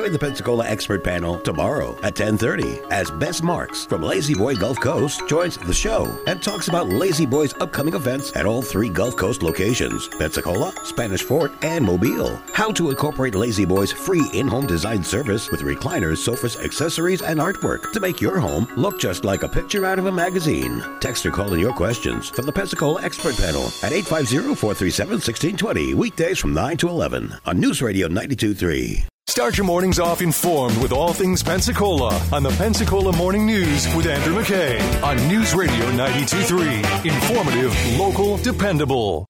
Join 0.02 0.14
the 0.14 0.18
Pensacola 0.18 0.66
expert 0.66 1.04
panel 1.04 1.38
tomorrow 1.42 1.96
at 2.02 2.16
10:30 2.16 2.80
as 2.90 3.12
Bess 3.12 3.44
Marks 3.44 3.86
from 3.86 4.02
La-Z-Boy 4.02 4.56
Gulf 4.56 4.80
Coast 4.80 5.22
joins 5.28 5.58
the 5.58 5.76
show 5.76 6.08
and 6.26 6.42
talks 6.42 6.70
about 6.70 6.90
La-Z-Boy's 6.90 7.54
upcoming 7.62 7.94
events 7.94 8.36
at 8.36 8.48
all 8.48 8.64
three 8.64 8.90
Gulf 8.90 9.16
Coast 9.16 9.44
locations: 9.44 10.08
Pensacola, 10.18 10.74
Spanish 10.86 11.22
Fort, 11.22 11.52
and 11.62 11.86
Mobile. 11.86 12.42
How 12.52 12.72
to 12.72 12.90
incorporate 12.90 13.36
La-Z-Boy's 13.36 13.92
free 13.92 14.28
in-home 14.34 14.66
design 14.66 15.04
service 15.04 15.52
with 15.52 15.62
recliners, 15.62 16.18
sofas, 16.18 16.58
accessories, 16.58 17.22
and 17.22 17.40
artwork 17.40 17.92
to 17.92 18.00
make 18.00 18.20
your 18.20 18.40
home 18.40 18.68
look 18.76 19.00
just 19.00 19.24
like 19.24 19.44
a 19.44 19.50
picture 19.50 19.86
out 19.86 20.00
of 20.00 20.08
a 20.08 20.12
magazine. 20.12 20.84
Text 21.00 21.28
or 21.28 21.32
call 21.32 21.54
in 21.54 21.60
your 21.60 21.74
questions 21.74 22.28
for 22.28 22.42
the 22.42 22.52
Pensacola 22.52 23.04
expert 23.04 23.38
panel 23.38 23.66
at 23.84 23.94
850-437-1620 23.94 25.94
weekdays 25.94 26.40
from 26.40 26.56
9 26.56 26.78
to 26.78 26.90
11 26.90 27.36
on 27.46 27.60
News 27.60 27.84
Radio 27.84 28.08
92.3. 28.08 29.11
Start 29.32 29.58
your 29.58 29.66
mornings 29.66 29.98
off 29.98 30.22
informed 30.22 30.78
with 30.82 30.92
all 30.92 31.14
things 31.14 31.42
Pensacola 31.42 32.22
on 32.34 32.44
the 32.44 32.50
Pensacola 32.50 33.16
Morning 33.16 33.46
News 33.46 33.88
with 33.96 34.06
Andrew 34.06 34.36
McKay 34.36 34.78
on 35.02 35.16
News 35.30 35.56
Radio 35.56 35.86
92.3. 35.92 37.06
Informative, 37.06 37.98
local, 37.98 38.36
dependable. 38.36 39.30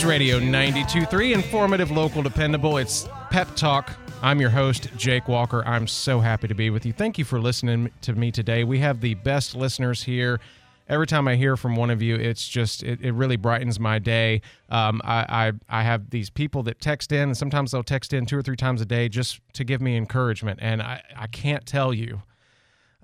News 0.00 0.08
Radio 0.08 0.40
92.3, 0.40 1.34
informative, 1.34 1.90
local, 1.90 2.22
dependable. 2.22 2.78
It's 2.78 3.06
Pep 3.28 3.54
Talk. 3.54 3.92
I'm 4.22 4.40
your 4.40 4.48
host, 4.48 4.88
Jake 4.96 5.28
Walker. 5.28 5.62
I'm 5.66 5.86
so 5.86 6.20
happy 6.20 6.48
to 6.48 6.54
be 6.54 6.70
with 6.70 6.86
you. 6.86 6.94
Thank 6.94 7.18
you 7.18 7.24
for 7.26 7.38
listening 7.38 7.90
to 8.00 8.14
me 8.14 8.32
today. 8.32 8.64
We 8.64 8.78
have 8.78 9.02
the 9.02 9.12
best 9.12 9.54
listeners 9.54 10.02
here. 10.02 10.40
Every 10.88 11.06
time 11.06 11.28
I 11.28 11.36
hear 11.36 11.54
from 11.54 11.76
one 11.76 11.90
of 11.90 12.00
you, 12.00 12.14
it's 12.14 12.48
just 12.48 12.82
it, 12.82 13.02
it 13.02 13.12
really 13.12 13.36
brightens 13.36 13.78
my 13.78 13.98
day. 13.98 14.40
Um, 14.70 15.02
I, 15.04 15.52
I 15.68 15.80
I 15.80 15.82
have 15.82 16.08
these 16.08 16.30
people 16.30 16.62
that 16.62 16.80
text 16.80 17.12
in, 17.12 17.28
and 17.28 17.36
sometimes 17.36 17.72
they'll 17.72 17.82
text 17.82 18.14
in 18.14 18.24
two 18.24 18.38
or 18.38 18.42
three 18.42 18.56
times 18.56 18.80
a 18.80 18.86
day 18.86 19.10
just 19.10 19.40
to 19.52 19.64
give 19.64 19.82
me 19.82 19.98
encouragement. 19.98 20.60
And 20.62 20.80
I, 20.80 21.02
I 21.14 21.26
can't 21.26 21.66
tell 21.66 21.92
you, 21.92 22.22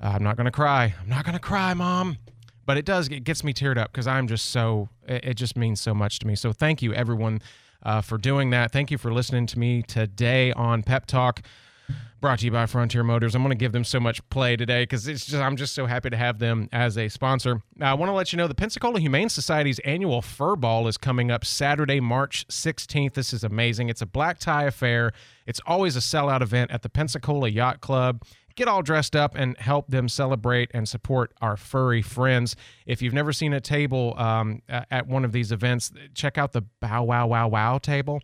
uh, 0.02 0.12
I'm 0.14 0.22
not 0.22 0.36
going 0.36 0.46
to 0.46 0.50
cry. 0.50 0.94
I'm 1.02 1.10
not 1.10 1.26
going 1.26 1.34
to 1.34 1.40
cry, 1.40 1.74
mom. 1.74 2.16
But 2.66 2.76
it 2.76 2.84
does, 2.84 3.08
it 3.08 3.24
gets 3.24 3.44
me 3.44 3.54
teared 3.54 3.78
up 3.78 3.92
because 3.92 4.06
I'm 4.06 4.26
just 4.26 4.46
so, 4.46 4.88
it, 5.06 5.34
just 5.34 5.56
means 5.56 5.80
so 5.80 5.94
much 5.94 6.18
to 6.18 6.26
me. 6.26 6.34
So 6.34 6.52
thank 6.52 6.82
you, 6.82 6.92
everyone, 6.92 7.40
uh, 7.82 8.00
for 8.00 8.18
doing 8.18 8.50
that. 8.50 8.72
Thank 8.72 8.90
you 8.90 8.98
for 8.98 9.12
listening 9.12 9.46
to 9.46 9.58
me 9.58 9.82
today 9.82 10.52
on 10.52 10.82
Pep 10.82 11.06
Talk. 11.06 11.42
Brought 11.86 12.30
Brought 12.30 12.38
to 12.40 12.44
you 12.46 12.50
by 12.50 12.66
Frontier 12.66 13.04
Motors. 13.04 13.34
I'm 13.36 13.42
going 13.42 13.50
to 13.50 13.56
give 13.56 13.70
them 13.72 13.84
so 13.84 14.00
much 14.00 14.26
play 14.30 14.56
today 14.56 14.82
because 14.82 15.06
it's 15.06 15.26
just 15.26 15.40
I'm 15.40 15.54
just 15.54 15.74
so 15.74 15.86
happy 15.86 16.10
to 16.10 16.16
have 16.16 16.40
them 16.40 16.68
as 16.72 16.98
a 16.98 17.08
sponsor. 17.08 17.62
Now, 17.76 17.92
I 17.92 17.94
want 17.94 18.08
to 18.08 18.14
let 18.14 18.32
you 18.32 18.38
know 18.38 18.48
the 18.48 18.54
Pensacola 18.54 18.98
Humane 18.98 19.28
Society's 19.28 19.78
annual 19.80 20.22
Fur 20.22 20.56
Ball 20.56 20.88
is 20.88 20.96
coming 20.96 21.30
up 21.30 21.44
Saturday, 21.44 22.00
March 22.00 22.48
16th. 22.48 23.14
This 23.14 23.32
is 23.32 23.44
amazing. 23.44 23.90
It's 23.90 24.02
a 24.02 24.06
black 24.06 24.38
tie 24.38 24.64
affair. 24.64 25.12
It's 25.46 25.60
always 25.66 25.94
a 25.94 26.00
sellout 26.00 26.40
event 26.40 26.72
at 26.72 26.82
the 26.82 26.88
Pensacola 26.88 27.48
Yacht 27.48 27.80
Club 27.80 28.24
get 28.56 28.68
all 28.68 28.82
dressed 28.82 29.14
up 29.14 29.34
and 29.36 29.56
help 29.58 29.88
them 29.88 30.08
celebrate 30.08 30.70
and 30.74 30.88
support 30.88 31.32
our 31.40 31.56
furry 31.56 32.02
friends. 32.02 32.56
If 32.86 33.02
you've 33.02 33.14
never 33.14 33.32
seen 33.32 33.52
a 33.52 33.60
table 33.60 34.14
um, 34.16 34.62
at 34.68 35.06
one 35.06 35.24
of 35.24 35.30
these 35.32 35.52
events, 35.52 35.92
check 36.14 36.38
out 36.38 36.52
the 36.52 36.62
Bow 36.80 37.04
Wow 37.04 37.28
Wow 37.28 37.48
Wow 37.48 37.78
table. 37.78 38.20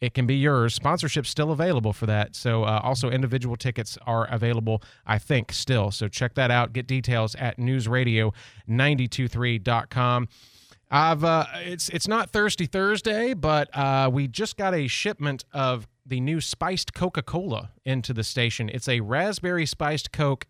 It 0.00 0.12
can 0.12 0.26
be 0.26 0.36
yours. 0.36 0.74
Sponsorship's 0.74 1.30
still 1.30 1.50
available 1.50 1.94
for 1.94 2.04
that. 2.06 2.36
So, 2.36 2.64
uh, 2.64 2.80
also 2.82 3.10
individual 3.10 3.56
tickets 3.56 3.96
are 4.06 4.26
available, 4.26 4.82
I 5.06 5.18
think, 5.18 5.50
still. 5.52 5.90
So, 5.90 6.08
check 6.08 6.34
that 6.34 6.50
out. 6.50 6.74
Get 6.74 6.86
details 6.86 7.34
at 7.36 7.56
newsradio923.com. 7.58 10.28
I've 10.94 11.24
uh, 11.24 11.46
it's 11.56 11.88
it's 11.88 12.06
not 12.06 12.30
Thirsty 12.30 12.66
Thursday, 12.66 13.34
but 13.34 13.68
uh, 13.76 14.08
we 14.12 14.28
just 14.28 14.56
got 14.56 14.74
a 14.74 14.86
shipment 14.86 15.44
of 15.52 15.88
the 16.06 16.20
new 16.20 16.40
spiced 16.40 16.94
Coca-Cola 16.94 17.70
into 17.84 18.12
the 18.12 18.22
station. 18.22 18.68
It's 18.68 18.86
a 18.88 19.00
raspberry 19.00 19.66
spiced 19.66 20.12
Coke, 20.12 20.46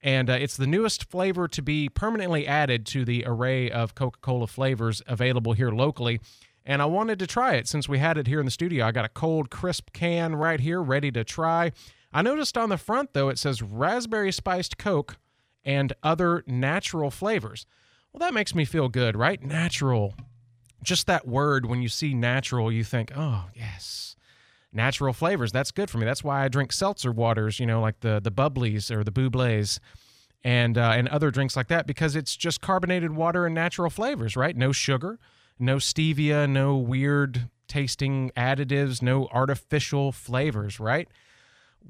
and 0.00 0.30
uh, 0.30 0.34
it's 0.34 0.56
the 0.56 0.68
newest 0.68 1.10
flavor 1.10 1.48
to 1.48 1.60
be 1.60 1.88
permanently 1.88 2.46
added 2.46 2.86
to 2.86 3.04
the 3.04 3.24
array 3.26 3.68
of 3.68 3.96
Coca-Cola 3.96 4.46
flavors 4.46 5.02
available 5.08 5.54
here 5.54 5.72
locally. 5.72 6.20
And 6.64 6.80
I 6.80 6.84
wanted 6.84 7.18
to 7.18 7.26
try 7.26 7.54
it 7.54 7.66
since 7.66 7.88
we 7.88 7.98
had 7.98 8.16
it 8.16 8.28
here 8.28 8.38
in 8.38 8.44
the 8.44 8.52
studio. 8.52 8.86
I 8.86 8.92
got 8.92 9.04
a 9.04 9.08
cold, 9.08 9.50
crisp 9.50 9.90
can 9.92 10.36
right 10.36 10.60
here, 10.60 10.80
ready 10.80 11.10
to 11.10 11.24
try. 11.24 11.72
I 12.12 12.22
noticed 12.22 12.56
on 12.56 12.68
the 12.68 12.78
front 12.78 13.12
though 13.12 13.28
it 13.28 13.40
says 13.40 13.60
raspberry 13.60 14.30
spiced 14.30 14.78
Coke 14.78 15.16
and 15.64 15.92
other 16.04 16.44
natural 16.46 17.10
flavors. 17.10 17.66
Well, 18.12 18.20
that 18.20 18.34
makes 18.34 18.54
me 18.54 18.64
feel 18.64 18.88
good, 18.88 19.16
right? 19.16 19.42
Natural. 19.42 20.14
Just 20.82 21.06
that 21.06 21.28
word, 21.28 21.66
when 21.66 21.82
you 21.82 21.88
see 21.88 22.14
natural, 22.14 22.72
you 22.72 22.82
think, 22.82 23.12
oh, 23.14 23.46
yes, 23.54 24.16
natural 24.72 25.12
flavors. 25.12 25.52
That's 25.52 25.70
good 25.70 25.90
for 25.90 25.98
me. 25.98 26.06
That's 26.06 26.24
why 26.24 26.44
I 26.44 26.48
drink 26.48 26.72
seltzer 26.72 27.12
waters, 27.12 27.60
you 27.60 27.66
know, 27.66 27.80
like 27.80 28.00
the, 28.00 28.20
the 28.20 28.32
bubblies 28.32 28.90
or 28.90 29.04
the 29.04 29.12
bublés 29.12 29.78
and, 30.42 30.76
uh, 30.78 30.92
and 30.96 31.06
other 31.08 31.30
drinks 31.30 31.56
like 31.56 31.68
that, 31.68 31.86
because 31.86 32.16
it's 32.16 32.34
just 32.34 32.60
carbonated 32.60 33.14
water 33.14 33.46
and 33.46 33.54
natural 33.54 33.90
flavors, 33.90 34.36
right? 34.36 34.56
No 34.56 34.72
sugar, 34.72 35.18
no 35.58 35.76
stevia, 35.76 36.48
no 36.48 36.76
weird 36.76 37.48
tasting 37.68 38.32
additives, 38.36 39.02
no 39.02 39.28
artificial 39.32 40.12
flavors, 40.12 40.80
right? 40.80 41.08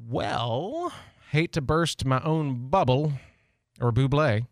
Well, 0.09 0.93
hate 1.31 1.53
to 1.53 1.61
burst 1.61 2.05
my 2.05 2.21
own 2.23 2.69
bubble 2.69 3.13
or 3.81 3.93
buble 3.93 4.47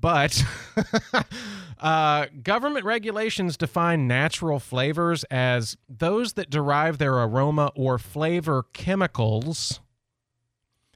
but 0.00 0.44
uh, 1.80 2.26
government 2.42 2.84
regulations 2.84 3.56
define 3.56 4.06
natural 4.06 4.58
flavors 4.58 5.24
as 5.24 5.76
those 5.88 6.34
that 6.34 6.50
derive 6.50 6.98
their 6.98 7.14
aroma 7.14 7.72
or 7.74 7.98
flavor 7.98 8.64
chemicals 8.72 9.80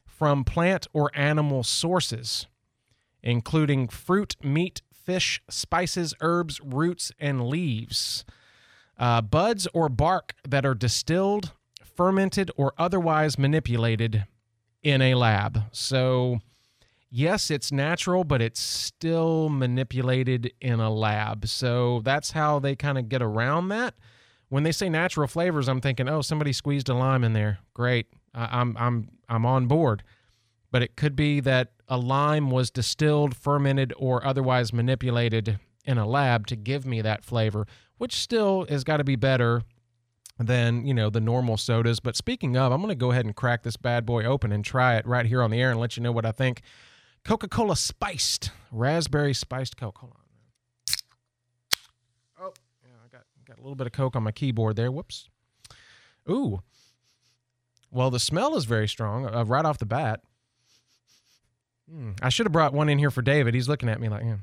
from 0.05 0.45
plant 0.45 0.87
or 0.93 1.11
animal 1.15 1.65
sources, 1.65 2.47
including 3.23 3.89
fruit, 3.89 4.37
meat, 4.43 4.83
fish, 4.93 5.43
spices, 5.51 6.15
herbs, 6.21 6.61
roots, 6.61 7.11
and 7.19 7.49
leaves. 7.49 8.25
Uh, 8.99 9.21
buds 9.21 9.67
or 9.75 9.89
bark 9.89 10.35
that 10.47 10.65
are 10.65 10.75
distilled, 10.75 11.53
fermented, 11.83 12.53
or 12.57 12.73
otherwise 12.79 13.37
manipulated 13.37 14.27
in 14.83 15.03
a 15.03 15.15
lab. 15.15 15.65
So, 15.73 16.41
yes, 17.13 17.51
it's 17.51 17.71
natural, 17.71 18.25
but 18.25 18.43
it's 18.43 18.61
still 18.61 19.49
manipulated 19.51 20.53
in 20.61 20.81
a 20.81 20.91
lab. 20.91 21.47
So 21.47 22.01
that's 22.01 22.33
how 22.33 22.59
they 22.59 22.75
kind 22.75 22.99
of 22.99 23.09
get 23.09 23.23
around 23.23 23.69
that. 23.69 23.95
When 24.49 24.65
they 24.65 24.73
say 24.73 24.89
natural 24.89 25.29
flavors, 25.29 25.69
I'm 25.69 25.81
thinking, 25.81 26.09
oh, 26.09 26.23
somebody 26.23 26.53
squeezed 26.53 26.89
a 26.89 26.95
lime 26.95 27.23
in 27.23 27.33
there. 27.33 27.59
Great, 27.75 28.07
I'm 28.35 28.77
I'm 28.77 29.09
I'm 29.29 29.47
on 29.47 29.67
board. 29.67 30.03
But 30.71 30.83
it 30.83 30.97
could 30.97 31.15
be 31.15 31.41
that 31.41 31.73
a 31.89 31.99
lime 31.99 32.51
was 32.51 32.71
distilled, 32.71 33.37
fermented, 33.37 33.93
or 33.97 34.25
otherwise 34.27 34.73
manipulated 34.73 35.59
in 35.85 35.99
a 35.99 36.07
lab 36.07 36.47
to 36.47 36.57
give 36.57 36.87
me 36.87 37.03
that 37.03 37.25
flavor, 37.25 37.67
which 37.99 38.17
still 38.17 38.67
has 38.69 38.85
got 38.85 38.99
to 38.99 39.05
be 39.05 39.17
better 39.17 39.63
than 40.39 40.87
you 40.87 40.95
know 40.95 41.09
the 41.11 41.21
normal 41.21 41.57
sodas. 41.57 42.01
But 42.01 42.17
speaking 42.17 42.57
of, 42.57 42.73
I'm 42.73 42.81
going 42.81 42.91
to 42.91 42.95
go 42.95 43.11
ahead 43.11 43.25
and 43.25 43.37
crack 43.37 43.63
this 43.63 43.77
bad 43.77 44.05
boy 44.05 44.25
open 44.25 44.53
and 44.53 44.65
try 44.65 44.97
it 44.97 45.07
right 45.07 45.27
here 45.27 45.43
on 45.43 45.51
the 45.51 45.61
air 45.61 45.71
and 45.71 45.81
let 45.81 45.97
you 45.97 46.03
know 46.03 46.13
what 46.13 46.27
I 46.27 46.33
think. 46.33 46.63
Coca 47.25 47.49
Cola 47.49 47.77
spiced, 47.77 48.51
raspberry 48.71 49.35
spiced 49.35 49.77
Coke. 49.77 49.99
Hold 49.99 50.13
on. 50.13 50.19
Oh, 52.41 52.53
yeah, 52.83 52.91
I 53.05 53.09
got, 53.09 53.23
got 53.47 53.59
a 53.59 53.63
little 53.63 53.77
bit 53.77 53.87
of 53.87 53.93
Coke 53.93 54.17
on 54.17 54.25
my 54.25 54.33
keyboard 54.33 54.77
there. 54.77 54.91
Whoops. 54.91 55.29
Ooh. 56.29 56.63
Well, 57.91 58.11
the 58.11 58.19
smell 58.19 58.57
is 58.57 58.65
very 58.65 58.89
strong 58.89 59.27
uh, 59.27 59.45
right 59.45 59.65
off 59.65 59.79
the 59.79 59.87
bat. 59.87 60.21
Hmm. 61.89 62.13
I 62.23 62.29
should 62.29 62.47
have 62.47 62.53
brought 62.53 62.73
one 62.73 62.89
in 62.89 62.99
here 62.99 63.11
for 63.11 63.23
David. 63.23 63.55
He's 63.55 63.69
looking 63.69 63.89
at 63.89 64.01
me 64.01 64.09
like, 64.09 64.25
yeah. 64.25 64.37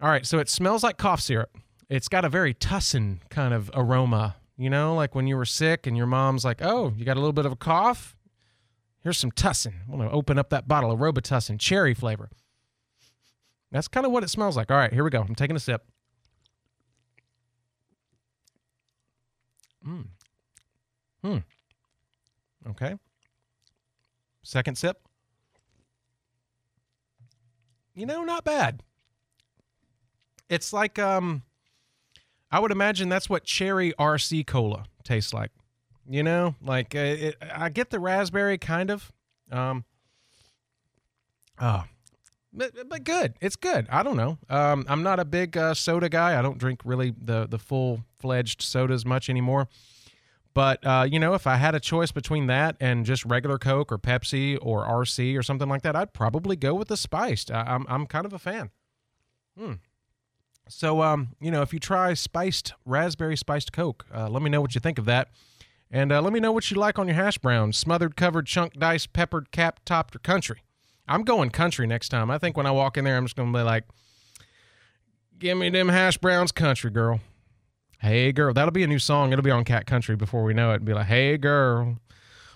All 0.00 0.08
right, 0.08 0.24
so 0.24 0.38
it 0.38 0.48
smells 0.48 0.82
like 0.82 0.96
cough 0.96 1.20
syrup. 1.20 1.56
It's 1.88 2.08
got 2.08 2.24
a 2.24 2.28
very 2.28 2.54
tussin 2.54 3.18
kind 3.30 3.52
of 3.52 3.70
aroma, 3.74 4.36
you 4.56 4.70
know, 4.70 4.94
like 4.94 5.14
when 5.14 5.26
you 5.26 5.36
were 5.36 5.44
sick 5.44 5.86
and 5.86 5.96
your 5.96 6.06
mom's 6.06 6.44
like, 6.44 6.62
oh, 6.62 6.92
you 6.96 7.04
got 7.04 7.16
a 7.16 7.20
little 7.20 7.32
bit 7.32 7.46
of 7.46 7.52
a 7.52 7.56
cough? 7.56 8.16
Here's 9.02 9.18
some 9.18 9.30
Tussin. 9.30 9.74
I'm 9.88 9.96
going 9.96 10.08
to 10.08 10.14
open 10.14 10.38
up 10.38 10.50
that 10.50 10.66
bottle 10.68 10.90
of 10.90 10.98
Robitussin, 10.98 11.58
cherry 11.58 11.94
flavor. 11.94 12.30
That's 13.70 13.88
kind 13.88 14.06
of 14.06 14.12
what 14.12 14.22
it 14.22 14.30
smells 14.30 14.56
like. 14.56 14.70
All 14.70 14.76
right, 14.76 14.92
here 14.92 15.04
we 15.04 15.10
go. 15.10 15.20
I'm 15.20 15.34
taking 15.34 15.56
a 15.56 15.60
sip. 15.60 15.86
Hmm. 19.84 20.02
Hmm. 21.22 21.38
Okay. 22.68 22.94
Second 24.42 24.76
sip. 24.76 24.98
You 27.94 28.06
know, 28.06 28.24
not 28.24 28.44
bad. 28.44 28.82
It's 30.48 30.72
like 30.72 30.98
um 30.98 31.42
I 32.50 32.60
would 32.60 32.70
imagine 32.70 33.08
that's 33.08 33.28
what 33.28 33.44
cherry 33.44 33.92
RC 33.98 34.46
cola 34.46 34.84
tastes 35.04 35.34
like. 35.34 35.50
You 36.08 36.22
know, 36.22 36.54
like 36.62 36.94
uh, 36.94 36.98
it, 36.98 37.36
I 37.54 37.68
get 37.68 37.90
the 37.90 38.00
raspberry 38.00 38.56
kind 38.56 38.90
of. 38.90 39.12
Um, 39.52 39.84
oh, 41.60 41.84
but, 42.52 42.88
but 42.88 43.04
good. 43.04 43.34
It's 43.40 43.56
good. 43.56 43.86
I 43.90 44.02
don't 44.02 44.16
know. 44.16 44.38
Um, 44.48 44.86
I'm 44.88 45.02
not 45.02 45.20
a 45.20 45.24
big 45.24 45.56
uh, 45.56 45.74
soda 45.74 46.08
guy. 46.08 46.38
I 46.38 46.42
don't 46.42 46.58
drink 46.58 46.80
really 46.84 47.14
the 47.20 47.46
the 47.46 47.58
full 47.58 48.04
fledged 48.18 48.62
sodas 48.62 49.04
much 49.04 49.28
anymore. 49.28 49.68
But 50.54 50.84
uh, 50.84 51.06
you 51.08 51.18
know, 51.18 51.34
if 51.34 51.46
I 51.46 51.56
had 51.56 51.74
a 51.74 51.80
choice 51.80 52.10
between 52.10 52.46
that 52.46 52.76
and 52.80 53.04
just 53.04 53.24
regular 53.24 53.58
Coke 53.58 53.92
or 53.92 53.98
Pepsi 53.98 54.58
or 54.60 54.84
RC 54.86 55.38
or 55.38 55.42
something 55.42 55.68
like 55.68 55.82
that, 55.82 55.94
I'd 55.94 56.12
probably 56.12 56.56
go 56.56 56.74
with 56.74 56.88
the 56.88 56.96
spiced. 56.96 57.50
I, 57.50 57.74
am 57.74 57.86
I'm 57.88 58.06
kind 58.06 58.26
of 58.26 58.32
a 58.32 58.38
fan. 58.38 58.70
Hmm. 59.56 59.74
So 60.68 61.02
um, 61.02 61.36
you 61.40 61.50
know, 61.50 61.62
if 61.62 61.72
you 61.72 61.78
try 61.78 62.14
spiced 62.14 62.72
raspberry 62.84 63.36
spiced 63.36 63.72
Coke, 63.72 64.06
uh, 64.12 64.28
let 64.28 64.42
me 64.42 64.50
know 64.50 64.60
what 64.60 64.74
you 64.74 64.80
think 64.80 64.98
of 64.98 65.04
that. 65.04 65.28
And 65.90 66.12
uh, 66.12 66.20
let 66.20 66.32
me 66.32 66.40
know 66.40 66.52
what 66.52 66.70
you 66.70 66.76
like 66.76 66.98
on 66.98 67.06
your 67.06 67.16
hash 67.16 67.38
browns 67.38 67.78
smothered, 67.78 68.16
covered, 68.16 68.46
chunk, 68.46 68.74
diced, 68.78 69.12
peppered, 69.12 69.50
cap, 69.50 69.80
topped, 69.84 70.14
or 70.14 70.18
country. 70.18 70.62
I'm 71.08 71.22
going 71.22 71.50
country 71.50 71.86
next 71.86 72.10
time. 72.10 72.30
I 72.30 72.38
think 72.38 72.56
when 72.56 72.66
I 72.66 72.70
walk 72.70 72.98
in 72.98 73.04
there, 73.04 73.16
I'm 73.16 73.24
just 73.24 73.36
going 73.36 73.50
to 73.50 73.58
be 73.58 73.62
like, 73.62 73.84
give 75.38 75.56
me 75.56 75.70
them 75.70 75.88
hash 75.88 76.18
browns 76.18 76.52
country, 76.52 76.90
girl. 76.90 77.20
Hey, 77.98 78.32
girl. 78.32 78.52
That'll 78.52 78.72
be 78.72 78.84
a 78.84 78.88
new 78.88 78.98
song. 78.98 79.32
It'll 79.32 79.42
be 79.42 79.50
on 79.50 79.64
Cat 79.64 79.86
Country 79.86 80.14
before 80.14 80.44
we 80.44 80.54
know 80.54 80.72
it. 80.72 80.76
And 80.76 80.84
be 80.84 80.92
like, 80.92 81.06
hey, 81.06 81.36
girl, 81.36 81.96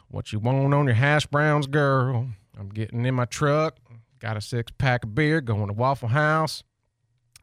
what 0.08 0.32
you 0.32 0.38
want 0.38 0.72
on 0.72 0.84
your 0.84 0.94
hash 0.94 1.26
browns, 1.26 1.66
girl? 1.66 2.28
I'm 2.58 2.68
getting 2.68 3.04
in 3.06 3.14
my 3.14 3.24
truck. 3.24 3.76
Got 4.20 4.36
a 4.36 4.40
six 4.40 4.70
pack 4.78 5.04
of 5.04 5.14
beer, 5.14 5.40
going 5.40 5.66
to 5.66 5.72
Waffle 5.72 6.10
House. 6.10 6.62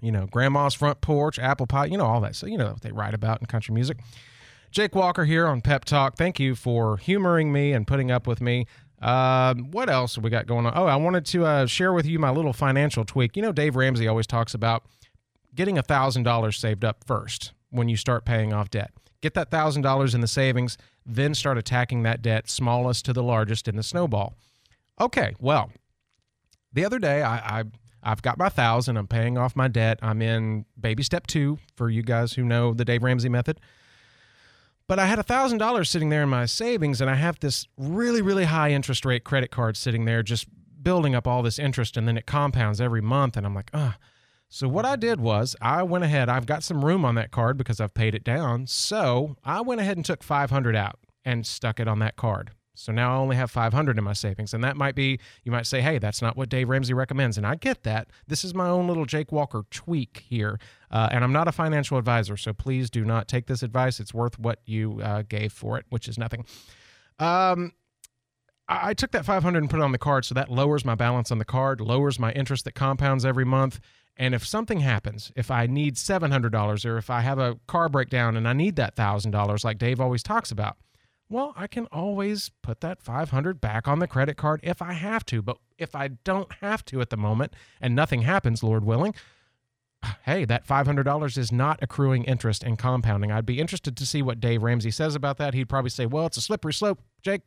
You 0.02 0.14
know, 0.14 0.28
grandma's 0.28 0.76
front 0.76 1.02
porch, 1.02 1.38
apple 1.40 1.68
pie, 1.68 1.86
you 1.86 1.98
know, 1.98 2.06
all 2.06 2.22
that. 2.22 2.36
So, 2.36 2.48
you 2.48 2.58
know 2.58 2.68
what 2.68 2.82
they 2.82 2.94
write 2.94 3.14
about 3.14 3.42
in 3.42 3.48
country 3.48 3.74
music. 3.74 3.98
Jake 4.72 4.94
Walker 4.94 5.26
here 5.26 5.48
on 5.48 5.62
Pep 5.62 5.86
Talk. 5.86 6.16
Thank 6.16 6.40
you 6.40 6.56
for 6.56 6.98
humoring 6.98 7.52
me 7.52 7.74
and 7.74 7.88
putting 7.88 8.12
up 8.12 8.28
with 8.28 8.40
me. 8.40 8.68
Uh, 9.02 9.56
what 9.56 9.90
else 9.90 10.18
we 10.18 10.30
got 10.30 10.46
going 10.46 10.66
on? 10.66 10.74
Oh, 10.76 10.86
I 10.86 10.96
wanted 10.96 11.26
to 11.28 11.46
uh, 11.46 11.66
share 11.66 11.94
with 11.94 12.06
you 12.06 12.20
my 12.20 12.30
little 12.30 12.54
financial 12.54 13.06
tweak. 13.06 13.36
You 13.36 13.42
know, 13.42 13.52
Dave 13.52 13.76
Ramsey 13.76 14.08
always 14.08 14.28
talks 14.28 14.54
about 14.54 14.84
getting 15.56 15.78
a 15.78 15.84
$1,000 15.84 16.54
saved 16.54 16.86
up 16.86 17.04
first 17.06 17.54
when 17.72 17.90
you 17.90 17.98
start 17.98 18.26
paying 18.26 18.54
off 18.54 18.70
debt. 18.70 18.92
Get 19.22 19.34
that 19.34 19.50
$1,000 19.52 20.16
in 20.16 20.22
the 20.22 20.28
savings, 20.28 20.78
then 21.06 21.34
start 21.34 21.58
attacking 21.58 22.04
that 22.04 22.22
debt, 22.22 22.50
smallest 22.50 23.06
to 23.06 23.14
the 23.14 23.24
largest 23.24 23.68
in 23.68 23.76
the 23.76 23.84
snowball. 23.84 24.36
Okay, 25.02 25.34
well, 25.40 25.72
the 26.74 26.86
other 26.86 27.00
day 27.00 27.22
I, 27.22 27.60
I 27.60 27.64
I've 28.02 28.22
got 28.22 28.38
my 28.38 28.50
thousand. 28.50 28.98
I'm 28.98 29.08
paying 29.08 29.38
off 29.38 29.56
my 29.56 29.68
debt. 29.68 30.00
I'm 30.02 30.22
in 30.22 30.66
baby 30.80 31.04
step 31.04 31.28
two 31.28 31.58
for 31.76 31.90
you 31.90 32.02
guys 32.02 32.34
who 32.34 32.44
know 32.44 32.74
the 32.74 32.86
Dave 32.86 33.04
Ramsey 33.04 33.28
method. 33.30 33.60
But 34.90 34.98
I 34.98 35.06
had 35.06 35.20
$1,000 35.20 35.86
sitting 35.88 36.10
there 36.10 36.24
in 36.24 36.30
my 36.30 36.48
savings, 36.48 37.00
and 37.00 37.12
I 37.12 37.14
have 37.14 37.40
this 37.40 37.68
really, 37.78 38.24
really 38.24 38.46
high 38.46 38.72
interest 38.72 39.06
rate 39.06 39.24
credit 39.24 39.52
card 39.52 39.78
sitting 39.78 40.06
there 40.06 40.24
just 40.24 40.48
building 40.82 41.14
up 41.14 41.28
all 41.28 41.44
this 41.44 41.60
interest, 41.60 41.96
and 41.96 42.08
then 42.08 42.18
it 42.18 42.26
compounds 42.26 42.82
every 42.82 43.00
month. 43.00 43.38
And 43.38 43.46
I'm 43.46 43.54
like, 43.54 43.70
ah. 43.72 43.98
So 44.48 44.68
what 44.68 44.86
I 44.86 44.96
did 44.96 45.22
was 45.22 45.56
I 45.62 45.84
went 45.84 46.06
ahead. 46.06 46.28
I've 46.28 46.48
got 46.48 46.64
some 46.64 46.84
room 46.84 47.06
on 47.06 47.14
that 47.14 47.30
card 47.30 47.56
because 47.56 47.80
I've 47.80 47.94
paid 47.94 48.16
it 48.16 48.24
down. 48.24 48.66
So 48.66 49.38
I 49.46 49.62
went 49.62 49.80
ahead 49.80 49.96
and 49.96 50.04
took 50.04 50.24
500 50.24 50.76
out 50.76 50.98
and 51.24 51.46
stuck 51.46 51.80
it 51.80 51.88
on 51.88 52.00
that 52.00 52.16
card. 52.16 52.50
So 52.80 52.92
now 52.94 53.14
I 53.14 53.18
only 53.18 53.36
have 53.36 53.52
500 53.52 53.98
in 53.98 54.04
my 54.04 54.14
savings. 54.14 54.54
And 54.54 54.64
that 54.64 54.78
might 54.78 54.96
be, 54.96 55.20
you 55.44 55.52
might 55.52 55.68
say, 55.68 55.82
hey, 55.82 55.98
that's 56.00 56.22
not 56.22 56.38
what 56.38 56.48
Dave 56.48 56.70
Ramsey 56.70 56.94
recommends. 56.94 57.38
And 57.38 57.46
I 57.46 57.56
get 57.56 57.84
that. 57.84 58.08
This 58.28 58.44
is 58.44 58.56
my 58.56 58.70
own 58.70 58.88
little 58.88 59.06
Jake 59.06 59.32
Walker 59.32 59.64
tweak 59.70 60.24
here. 60.28 60.60
Uh, 60.90 61.10
and 61.12 61.24
I'm 61.24 61.34
not 61.34 61.48
a 61.48 61.52
financial 61.52 61.98
advisor. 61.98 62.38
So 62.38 62.54
please 62.54 62.90
do 62.90 63.04
not 63.04 63.28
take 63.28 63.48
this 63.48 63.64
advice. 63.64 64.00
It's 64.00 64.14
worth 64.14 64.40
what 64.40 64.60
you 64.66 65.02
uh, 65.02 65.24
gave 65.28 65.52
for 65.52 65.78
it, 65.78 65.86
which 65.90 66.08
is 66.08 66.18
nothing. 66.18 66.46
Um, 67.20 67.74
I 68.70 68.90
I 68.90 68.94
took 68.94 69.12
that 69.12 69.26
500 69.26 69.58
and 69.58 69.70
put 69.70 69.80
it 69.80 69.84
on 69.84 69.92
the 69.92 69.98
card. 69.98 70.24
So 70.24 70.34
that 70.36 70.50
lowers 70.50 70.86
my 70.86 70.96
balance 70.96 71.32
on 71.32 71.38
the 71.38 71.46
card, 71.46 71.82
lowers 71.82 72.18
my 72.18 72.32
interest 72.32 72.64
that 72.66 72.76
compounds 72.76 73.26
every 73.26 73.46
month. 73.46 73.80
And 74.16 74.34
if 74.34 74.46
something 74.46 74.82
happens, 74.82 75.32
if 75.36 75.50
I 75.50 75.66
need 75.66 75.96
$700 75.96 76.86
or 76.86 76.98
if 76.98 77.10
I 77.10 77.22
have 77.22 77.40
a 77.40 77.58
car 77.68 77.90
breakdown 77.90 78.38
and 78.38 78.48
I 78.48 78.54
need 78.54 78.76
that 78.76 78.96
$1,000 78.96 79.64
like 79.64 79.78
Dave 79.78 80.00
always 80.00 80.24
talks 80.24 80.52
about, 80.52 80.78
well, 81.30 81.54
I 81.56 81.68
can 81.68 81.86
always 81.92 82.50
put 82.64 82.82
that 82.82 83.02
500 83.02 83.62
back 83.62 83.88
on 83.88 84.00
the 84.00 84.08
credit 84.08 84.36
card 84.36 84.60
if 84.64 84.82
I 84.82 84.94
have 84.94 85.24
to. 85.28 85.42
But 85.42 85.58
if 85.78 85.96
I 85.96 86.10
don't 86.10 86.52
have 86.62 86.84
to 86.86 87.02
at 87.02 87.12
the 87.12 87.18
moment 87.18 87.54
and 87.80 87.96
nothing 87.96 88.24
happens, 88.24 88.64
Lord 88.64 88.84
willing, 88.84 89.14
hey, 90.24 90.46
that 90.46 90.68
$500 90.68 91.38
is 91.38 91.52
not 91.52 91.80
accruing 91.82 92.24
interest 92.24 92.64
and 92.64 92.80
compounding. 92.80 93.32
I'd 93.32 93.46
be 93.46 93.60
interested 93.60 93.96
to 93.96 94.06
see 94.06 94.22
what 94.22 94.40
Dave 94.40 94.64
Ramsey 94.64 94.92
says 94.92 95.14
about 95.16 95.38
that. 95.38 95.54
He'd 95.54 95.70
probably 95.70 95.92
say, 95.92 96.08
well, 96.08 96.26
it's 96.26 96.38
a 96.38 96.42
slippery 96.42 96.74
slope, 96.74 97.02
Jake. 97.22 97.42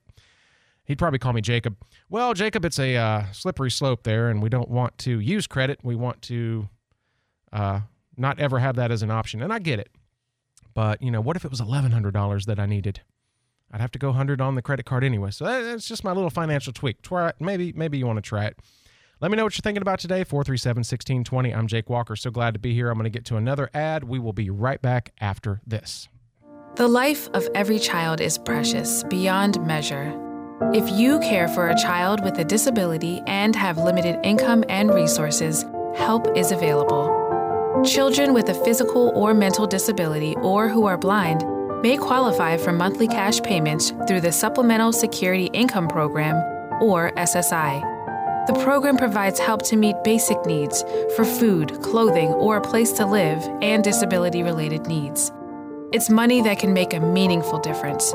He'd 0.85 0.99
probably 0.99 1.19
call 1.19 1.33
me 1.33 1.41
Jacob. 1.41 1.77
Well, 2.09 2.35
Jacob, 2.35 2.65
it's 2.65 2.79
a 2.79 2.97
uh, 2.97 3.25
slippery 3.33 3.71
slope 3.71 4.03
there, 4.03 4.29
and 4.29 4.43
we 4.43 4.49
don't 4.49 4.69
want 4.69 4.99
to 4.99 5.21
use 5.21 5.47
credit. 5.47 5.79
We 5.83 5.95
want 5.95 6.23
to 6.23 6.69
uh, 7.53 7.81
not 8.17 8.41
ever 8.41 8.59
have 8.59 8.77
that 8.77 8.91
as 8.91 9.03
an 9.03 9.11
option. 9.11 9.43
And 9.43 9.53
I 9.53 9.59
get 9.61 9.79
it. 9.79 9.91
But, 10.75 11.01
you 11.03 11.11
know, 11.11 11.21
what 11.21 11.37
if 11.37 11.45
it 11.45 11.51
was 11.51 11.61
$1,100 11.61 12.47
that 12.47 12.59
I 12.59 12.67
needed? 12.67 13.01
I'd 13.73 13.81
have 13.81 13.91
to 13.93 13.99
go 13.99 14.09
100 14.09 14.41
on 14.41 14.55
the 14.55 14.63
credit 14.63 14.85
card 14.85 15.03
anyway. 15.03 15.31
So 15.31 15.45
that's 15.45 15.89
just 15.89 16.05
my 16.05 16.13
little 16.13 16.31
financial 16.31 16.73
tweak. 16.73 16.99
Maybe, 17.41 17.73
maybe 17.73 17.99
you 17.99 18.07
want 18.07 18.19
to 18.19 18.23
try 18.23 18.45
it. 18.45 18.59
Let 19.21 19.31
me 19.31 19.37
know 19.37 19.45
what 19.45 19.57
you're 19.57 19.63
thinking 19.63 19.83
about 19.83 20.01
today. 20.01 20.25
437 20.25 20.81
1620. 20.81 21.55
I'm 21.55 21.67
Jake 21.69 21.89
Walker. 21.89 22.17
So 22.17 22.31
glad 22.31 22.55
to 22.55 22.61
be 22.61 22.75
here. 22.75 22.91
I'm 22.91 22.99
going 22.99 23.05
to 23.05 23.11
get 23.11 23.25
to 23.27 23.37
another 23.37 23.71
ad. 23.73 24.05
We 24.05 24.19
will 24.19 24.33
be 24.33 24.51
right 24.51 24.83
back 24.83 25.13
after 25.21 25.61
this. 25.67 26.09
The 26.75 26.89
life 26.89 27.29
of 27.31 27.49
every 27.55 27.79
child 27.79 28.21
is 28.21 28.37
precious 28.37 29.05
beyond 29.05 29.65
measure. 29.65 30.19
If 30.75 30.91
you 30.91 31.21
care 31.21 31.49
for 31.49 31.69
a 31.69 31.77
child 31.77 32.23
with 32.25 32.39
a 32.39 32.45
disability 32.45 33.23
and 33.27 33.55
have 33.55 33.79
limited 33.79 34.19
income 34.25 34.65
and 34.69 34.93
resources, 34.93 35.65
help 35.95 36.37
is 36.37 36.51
available. 36.51 37.83
Children 37.85 38.35
with 38.35 38.49
a 38.49 38.55
physical 38.65 39.13
or 39.15 39.35
mental 39.35 39.67
disability 39.67 40.35
or 40.37 40.69
who 40.69 40.87
are 40.87 40.99
blind 40.99 41.43
may 41.83 41.97
qualify 41.97 42.57
for 42.57 42.73
monthly 42.73 43.09
cash 43.09 43.43
payments 43.43 43.93
through 44.07 44.21
the 44.21 44.33
Supplemental 44.33 44.93
Security 44.93 45.47
Income 45.53 45.89
Program, 45.89 46.37
or 46.81 47.11
SSI. 47.17 48.47
The 48.47 48.55
program 48.65 48.97
provides 48.97 49.39
help 49.39 49.63
to 49.63 49.77
meet 49.77 49.97
basic 50.05 50.45
needs 50.47 50.83
for 51.17 51.25
food, 51.25 51.81
clothing, 51.83 52.29
or 52.29 52.57
a 52.57 52.61
place 52.61 52.93
to 52.93 53.07
live, 53.07 53.43
and 53.61 53.83
disability 53.83 54.43
related 54.43 54.87
needs. 54.87 55.33
It's 55.93 56.09
money 56.09 56.41
that 56.43 56.59
can 56.59 56.73
make 56.73 56.95
a 56.95 57.01
meaningful 57.01 57.59
difference. 57.59 58.15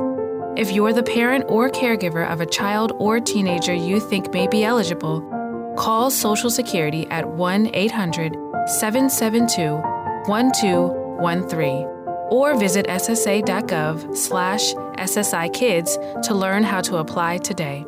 If 0.58 0.72
you're 0.72 0.94
the 0.94 1.04
parent 1.04 1.46
or 1.48 1.70
caregiver 1.70 2.28
of 2.28 2.42
a 2.42 2.46
child 2.46 2.92
or 2.96 3.20
teenager 3.20 3.74
you 3.74 4.00
think 4.00 4.34
may 4.34 4.48
be 4.48 4.64
eligible, 4.64 5.22
call 5.78 6.10
Social 6.10 6.50
Security 6.50 7.06
at 7.08 7.28
1 7.28 7.70
800 7.74 8.34
772 8.68 9.76
1213 10.26 11.97
or 12.30 12.58
visit 12.58 12.88
ssa.gov 12.88 14.16
slash 14.16 14.74
ssikids 14.74 16.22
to 16.24 16.34
learn 16.34 16.64
how 16.64 16.82
to 16.82 16.98
apply 16.98 17.38
today. 17.38 17.86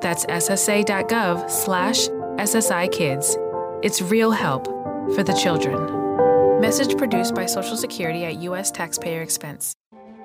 That's 0.00 0.26
ssa.gov 0.26 1.50
slash 1.50 2.08
ssikids. 2.08 3.84
It's 3.84 4.02
real 4.02 4.30
help 4.30 4.66
for 5.14 5.22
the 5.22 5.34
children. 5.34 6.60
Message 6.60 6.96
produced 6.98 7.34
by 7.34 7.46
Social 7.46 7.76
Security 7.76 8.24
at 8.24 8.36
U.S. 8.42 8.70
taxpayer 8.70 9.22
expense. 9.22 9.74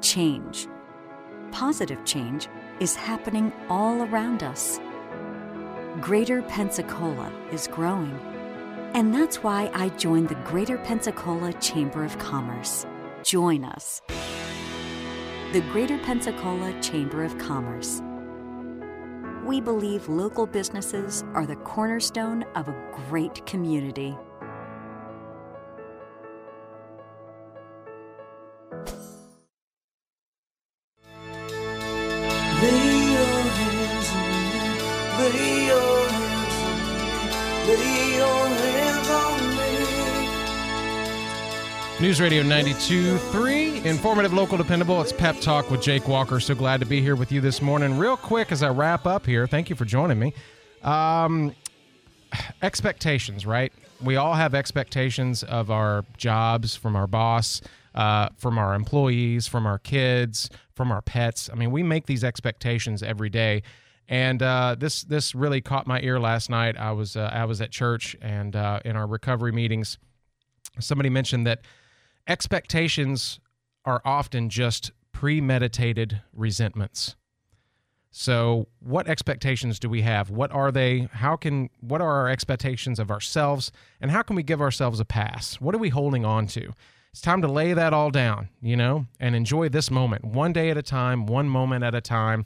Change. 0.00 0.68
Positive 1.50 2.04
change 2.04 2.48
is 2.78 2.94
happening 2.94 3.52
all 3.68 4.02
around 4.02 4.42
us. 4.42 4.78
Greater 6.00 6.42
Pensacola 6.42 7.32
is 7.50 7.66
growing. 7.66 8.16
And 8.94 9.12
that's 9.12 9.42
why 9.42 9.70
I 9.74 9.88
joined 9.90 10.28
the 10.28 10.36
Greater 10.36 10.78
Pensacola 10.78 11.52
Chamber 11.54 12.04
of 12.04 12.16
Commerce. 12.18 12.86
Join 13.24 13.64
us. 13.64 14.00
The 15.52 15.62
Greater 15.72 15.98
Pensacola 15.98 16.80
Chamber 16.80 17.24
of 17.24 17.36
Commerce. 17.38 18.00
We 19.44 19.60
believe 19.60 20.08
local 20.08 20.46
businesses 20.46 21.24
are 21.34 21.46
the 21.46 21.56
cornerstone 21.56 22.44
of 22.54 22.68
a 22.68 22.92
great 23.08 23.44
community. 23.46 24.16
News 42.00 42.20
Radio 42.20 42.44
92.3, 42.44 43.84
informative, 43.84 44.32
local, 44.32 44.56
dependable. 44.56 45.00
It's 45.00 45.12
Pep 45.12 45.40
Talk 45.40 45.68
with 45.68 45.82
Jake 45.82 46.06
Walker. 46.06 46.38
So 46.38 46.54
glad 46.54 46.78
to 46.78 46.86
be 46.86 47.00
here 47.00 47.16
with 47.16 47.32
you 47.32 47.40
this 47.40 47.60
morning. 47.60 47.98
Real 47.98 48.16
quick 48.16 48.52
as 48.52 48.62
I 48.62 48.68
wrap 48.68 49.04
up 49.04 49.26
here, 49.26 49.48
thank 49.48 49.68
you 49.68 49.74
for 49.74 49.84
joining 49.84 50.16
me. 50.16 50.32
Um, 50.82 51.56
expectations, 52.62 53.44
right? 53.44 53.72
We 54.00 54.14
all 54.14 54.34
have 54.34 54.54
expectations 54.54 55.42
of 55.42 55.72
our 55.72 56.04
jobs 56.16 56.76
from 56.76 56.94
our 56.94 57.08
boss, 57.08 57.60
uh, 57.98 58.28
from 58.36 58.58
our 58.58 58.74
employees, 58.74 59.48
from 59.48 59.66
our 59.66 59.78
kids, 59.78 60.48
from 60.72 60.92
our 60.92 61.02
pets. 61.02 61.50
I 61.52 61.56
mean, 61.56 61.72
we 61.72 61.82
make 61.82 62.06
these 62.06 62.22
expectations 62.22 63.02
every 63.02 63.28
day. 63.28 63.64
And 64.08 64.40
uh, 64.40 64.76
this 64.78 65.02
this 65.02 65.34
really 65.34 65.60
caught 65.60 65.86
my 65.88 66.00
ear 66.00 66.20
last 66.20 66.48
night. 66.48 66.78
I 66.78 66.92
was 66.92 67.16
uh, 67.16 67.28
I 67.32 67.44
was 67.44 67.60
at 67.60 67.72
church 67.72 68.16
and 68.22 68.54
uh, 68.54 68.80
in 68.84 68.94
our 68.94 69.06
recovery 69.06 69.50
meetings, 69.50 69.98
somebody 70.78 71.10
mentioned 71.10 71.44
that 71.48 71.62
expectations 72.28 73.40
are 73.84 74.00
often 74.04 74.48
just 74.48 74.92
premeditated 75.12 76.22
resentments. 76.32 77.16
So, 78.12 78.68
what 78.78 79.08
expectations 79.08 79.80
do 79.80 79.88
we 79.88 80.02
have? 80.02 80.30
What 80.30 80.52
are 80.52 80.70
they? 80.70 81.08
How 81.12 81.34
can 81.34 81.68
what 81.80 82.00
are 82.00 82.14
our 82.14 82.28
expectations 82.28 83.00
of 83.00 83.10
ourselves 83.10 83.72
and 84.00 84.12
how 84.12 84.22
can 84.22 84.36
we 84.36 84.44
give 84.44 84.60
ourselves 84.60 85.00
a 85.00 85.04
pass? 85.04 85.60
What 85.60 85.74
are 85.74 85.78
we 85.78 85.88
holding 85.88 86.24
on 86.24 86.46
to? 86.48 86.72
It's 87.12 87.22
time 87.22 87.40
to 87.42 87.48
lay 87.48 87.72
that 87.72 87.94
all 87.94 88.10
down, 88.10 88.48
you 88.60 88.76
know, 88.76 89.06
and 89.18 89.34
enjoy 89.34 89.70
this 89.70 89.90
moment, 89.90 90.24
one 90.24 90.52
day 90.52 90.68
at 90.70 90.76
a 90.76 90.82
time, 90.82 91.26
one 91.26 91.48
moment 91.48 91.82
at 91.82 91.94
a 91.94 92.02
time. 92.02 92.44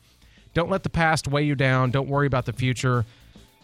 Don't 0.55 0.71
let 0.71 0.85
the 0.85 0.89
past 0.89 1.27
weigh 1.27 1.43
you 1.43 1.57
down. 1.57 1.91
Don't 1.91 2.09
worry 2.09 2.29
about 2.29 2.47
the 2.47 2.53
future. 2.53 3.05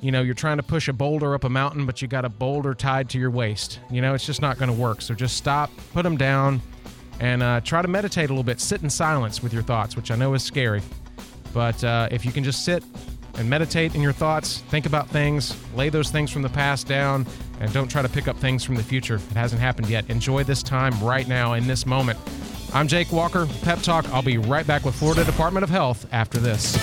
You 0.01 0.11
know, 0.11 0.23
you're 0.23 0.35
trying 0.35 0.57
to 0.57 0.63
push 0.63 0.89
a 0.89 0.93
boulder 0.93 1.35
up 1.35 1.45
a 1.45 1.49
mountain, 1.49 1.87
but 1.87 2.03
you 2.03 2.09
got 2.09 2.25
a 2.25 2.29
boulder 2.29 2.75
tied 2.75 3.09
to 3.11 3.19
your 3.19 3.31
waist. 3.31 3.79
You 3.91 4.03
know, 4.03 4.15
it's 4.15 4.27
just 4.27 4.43
not 4.43 4.59
going 4.59 4.71
to 4.71 4.77
work. 4.77 5.01
So 5.01 5.15
just 5.15 5.37
stop, 5.37 5.71
put 5.93 6.03
them 6.03 6.17
down, 6.17 6.61
and 7.21 7.43
uh, 7.45 7.61
try 7.61 7.81
to 7.81 7.89
meditate 7.89 8.27
a 8.27 8.33
little 8.33 8.43
bit. 8.43 8.61
Sit 8.61 8.83
in 8.83 8.91
silence 8.91 9.41
with 9.41 9.53
your 9.53 9.63
thoughts, 9.63 9.95
which 9.95 10.11
I 10.11 10.17
know 10.17 10.35
is 10.35 10.43
scary. 10.43 10.83
But 11.55 11.83
uh, 11.85 12.09
if 12.11 12.25
you 12.25 12.33
can 12.33 12.43
just 12.43 12.65
sit 12.65 12.83
and 13.39 13.49
meditate 13.49 13.95
in 13.95 14.03
your 14.03 14.13
thoughts, 14.13 14.59
think 14.69 14.85
about 14.85 15.09
things, 15.09 15.57
lay 15.75 15.89
those 15.89 16.11
things 16.11 16.31
from 16.31 16.43
the 16.43 16.49
past 16.49 16.87
down, 16.87 17.27
and 17.61 17.73
don't 17.73 17.89
try 17.89 18.03
to 18.03 18.09
pick 18.09 18.29
up 18.29 18.37
things 18.37 18.65
from 18.65 18.75
the 18.75 18.83
future. 18.83 19.17
It 19.17 19.37
hasn't 19.37 19.61
happened 19.61 19.89
yet. 19.89 20.09
Enjoy 20.11 20.45
this 20.45 20.63
time 20.63 20.99
right 21.03 21.27
now 21.27 21.55
in 21.55 21.67
this 21.67 21.87
moment. 21.87 22.19
I'm 22.75 22.89
Jake 22.89 23.11
Walker, 23.13 23.47
Pep 23.63 23.81
Talk. 23.81 24.09
I'll 24.13 24.23
be 24.23 24.39
right 24.39 24.67
back 24.67 24.85
with 24.85 24.95
Florida 24.95 25.25
Department 25.25 25.65
of 25.65 25.71
Health 25.71 26.07
after 26.13 26.39
this. 26.39 26.77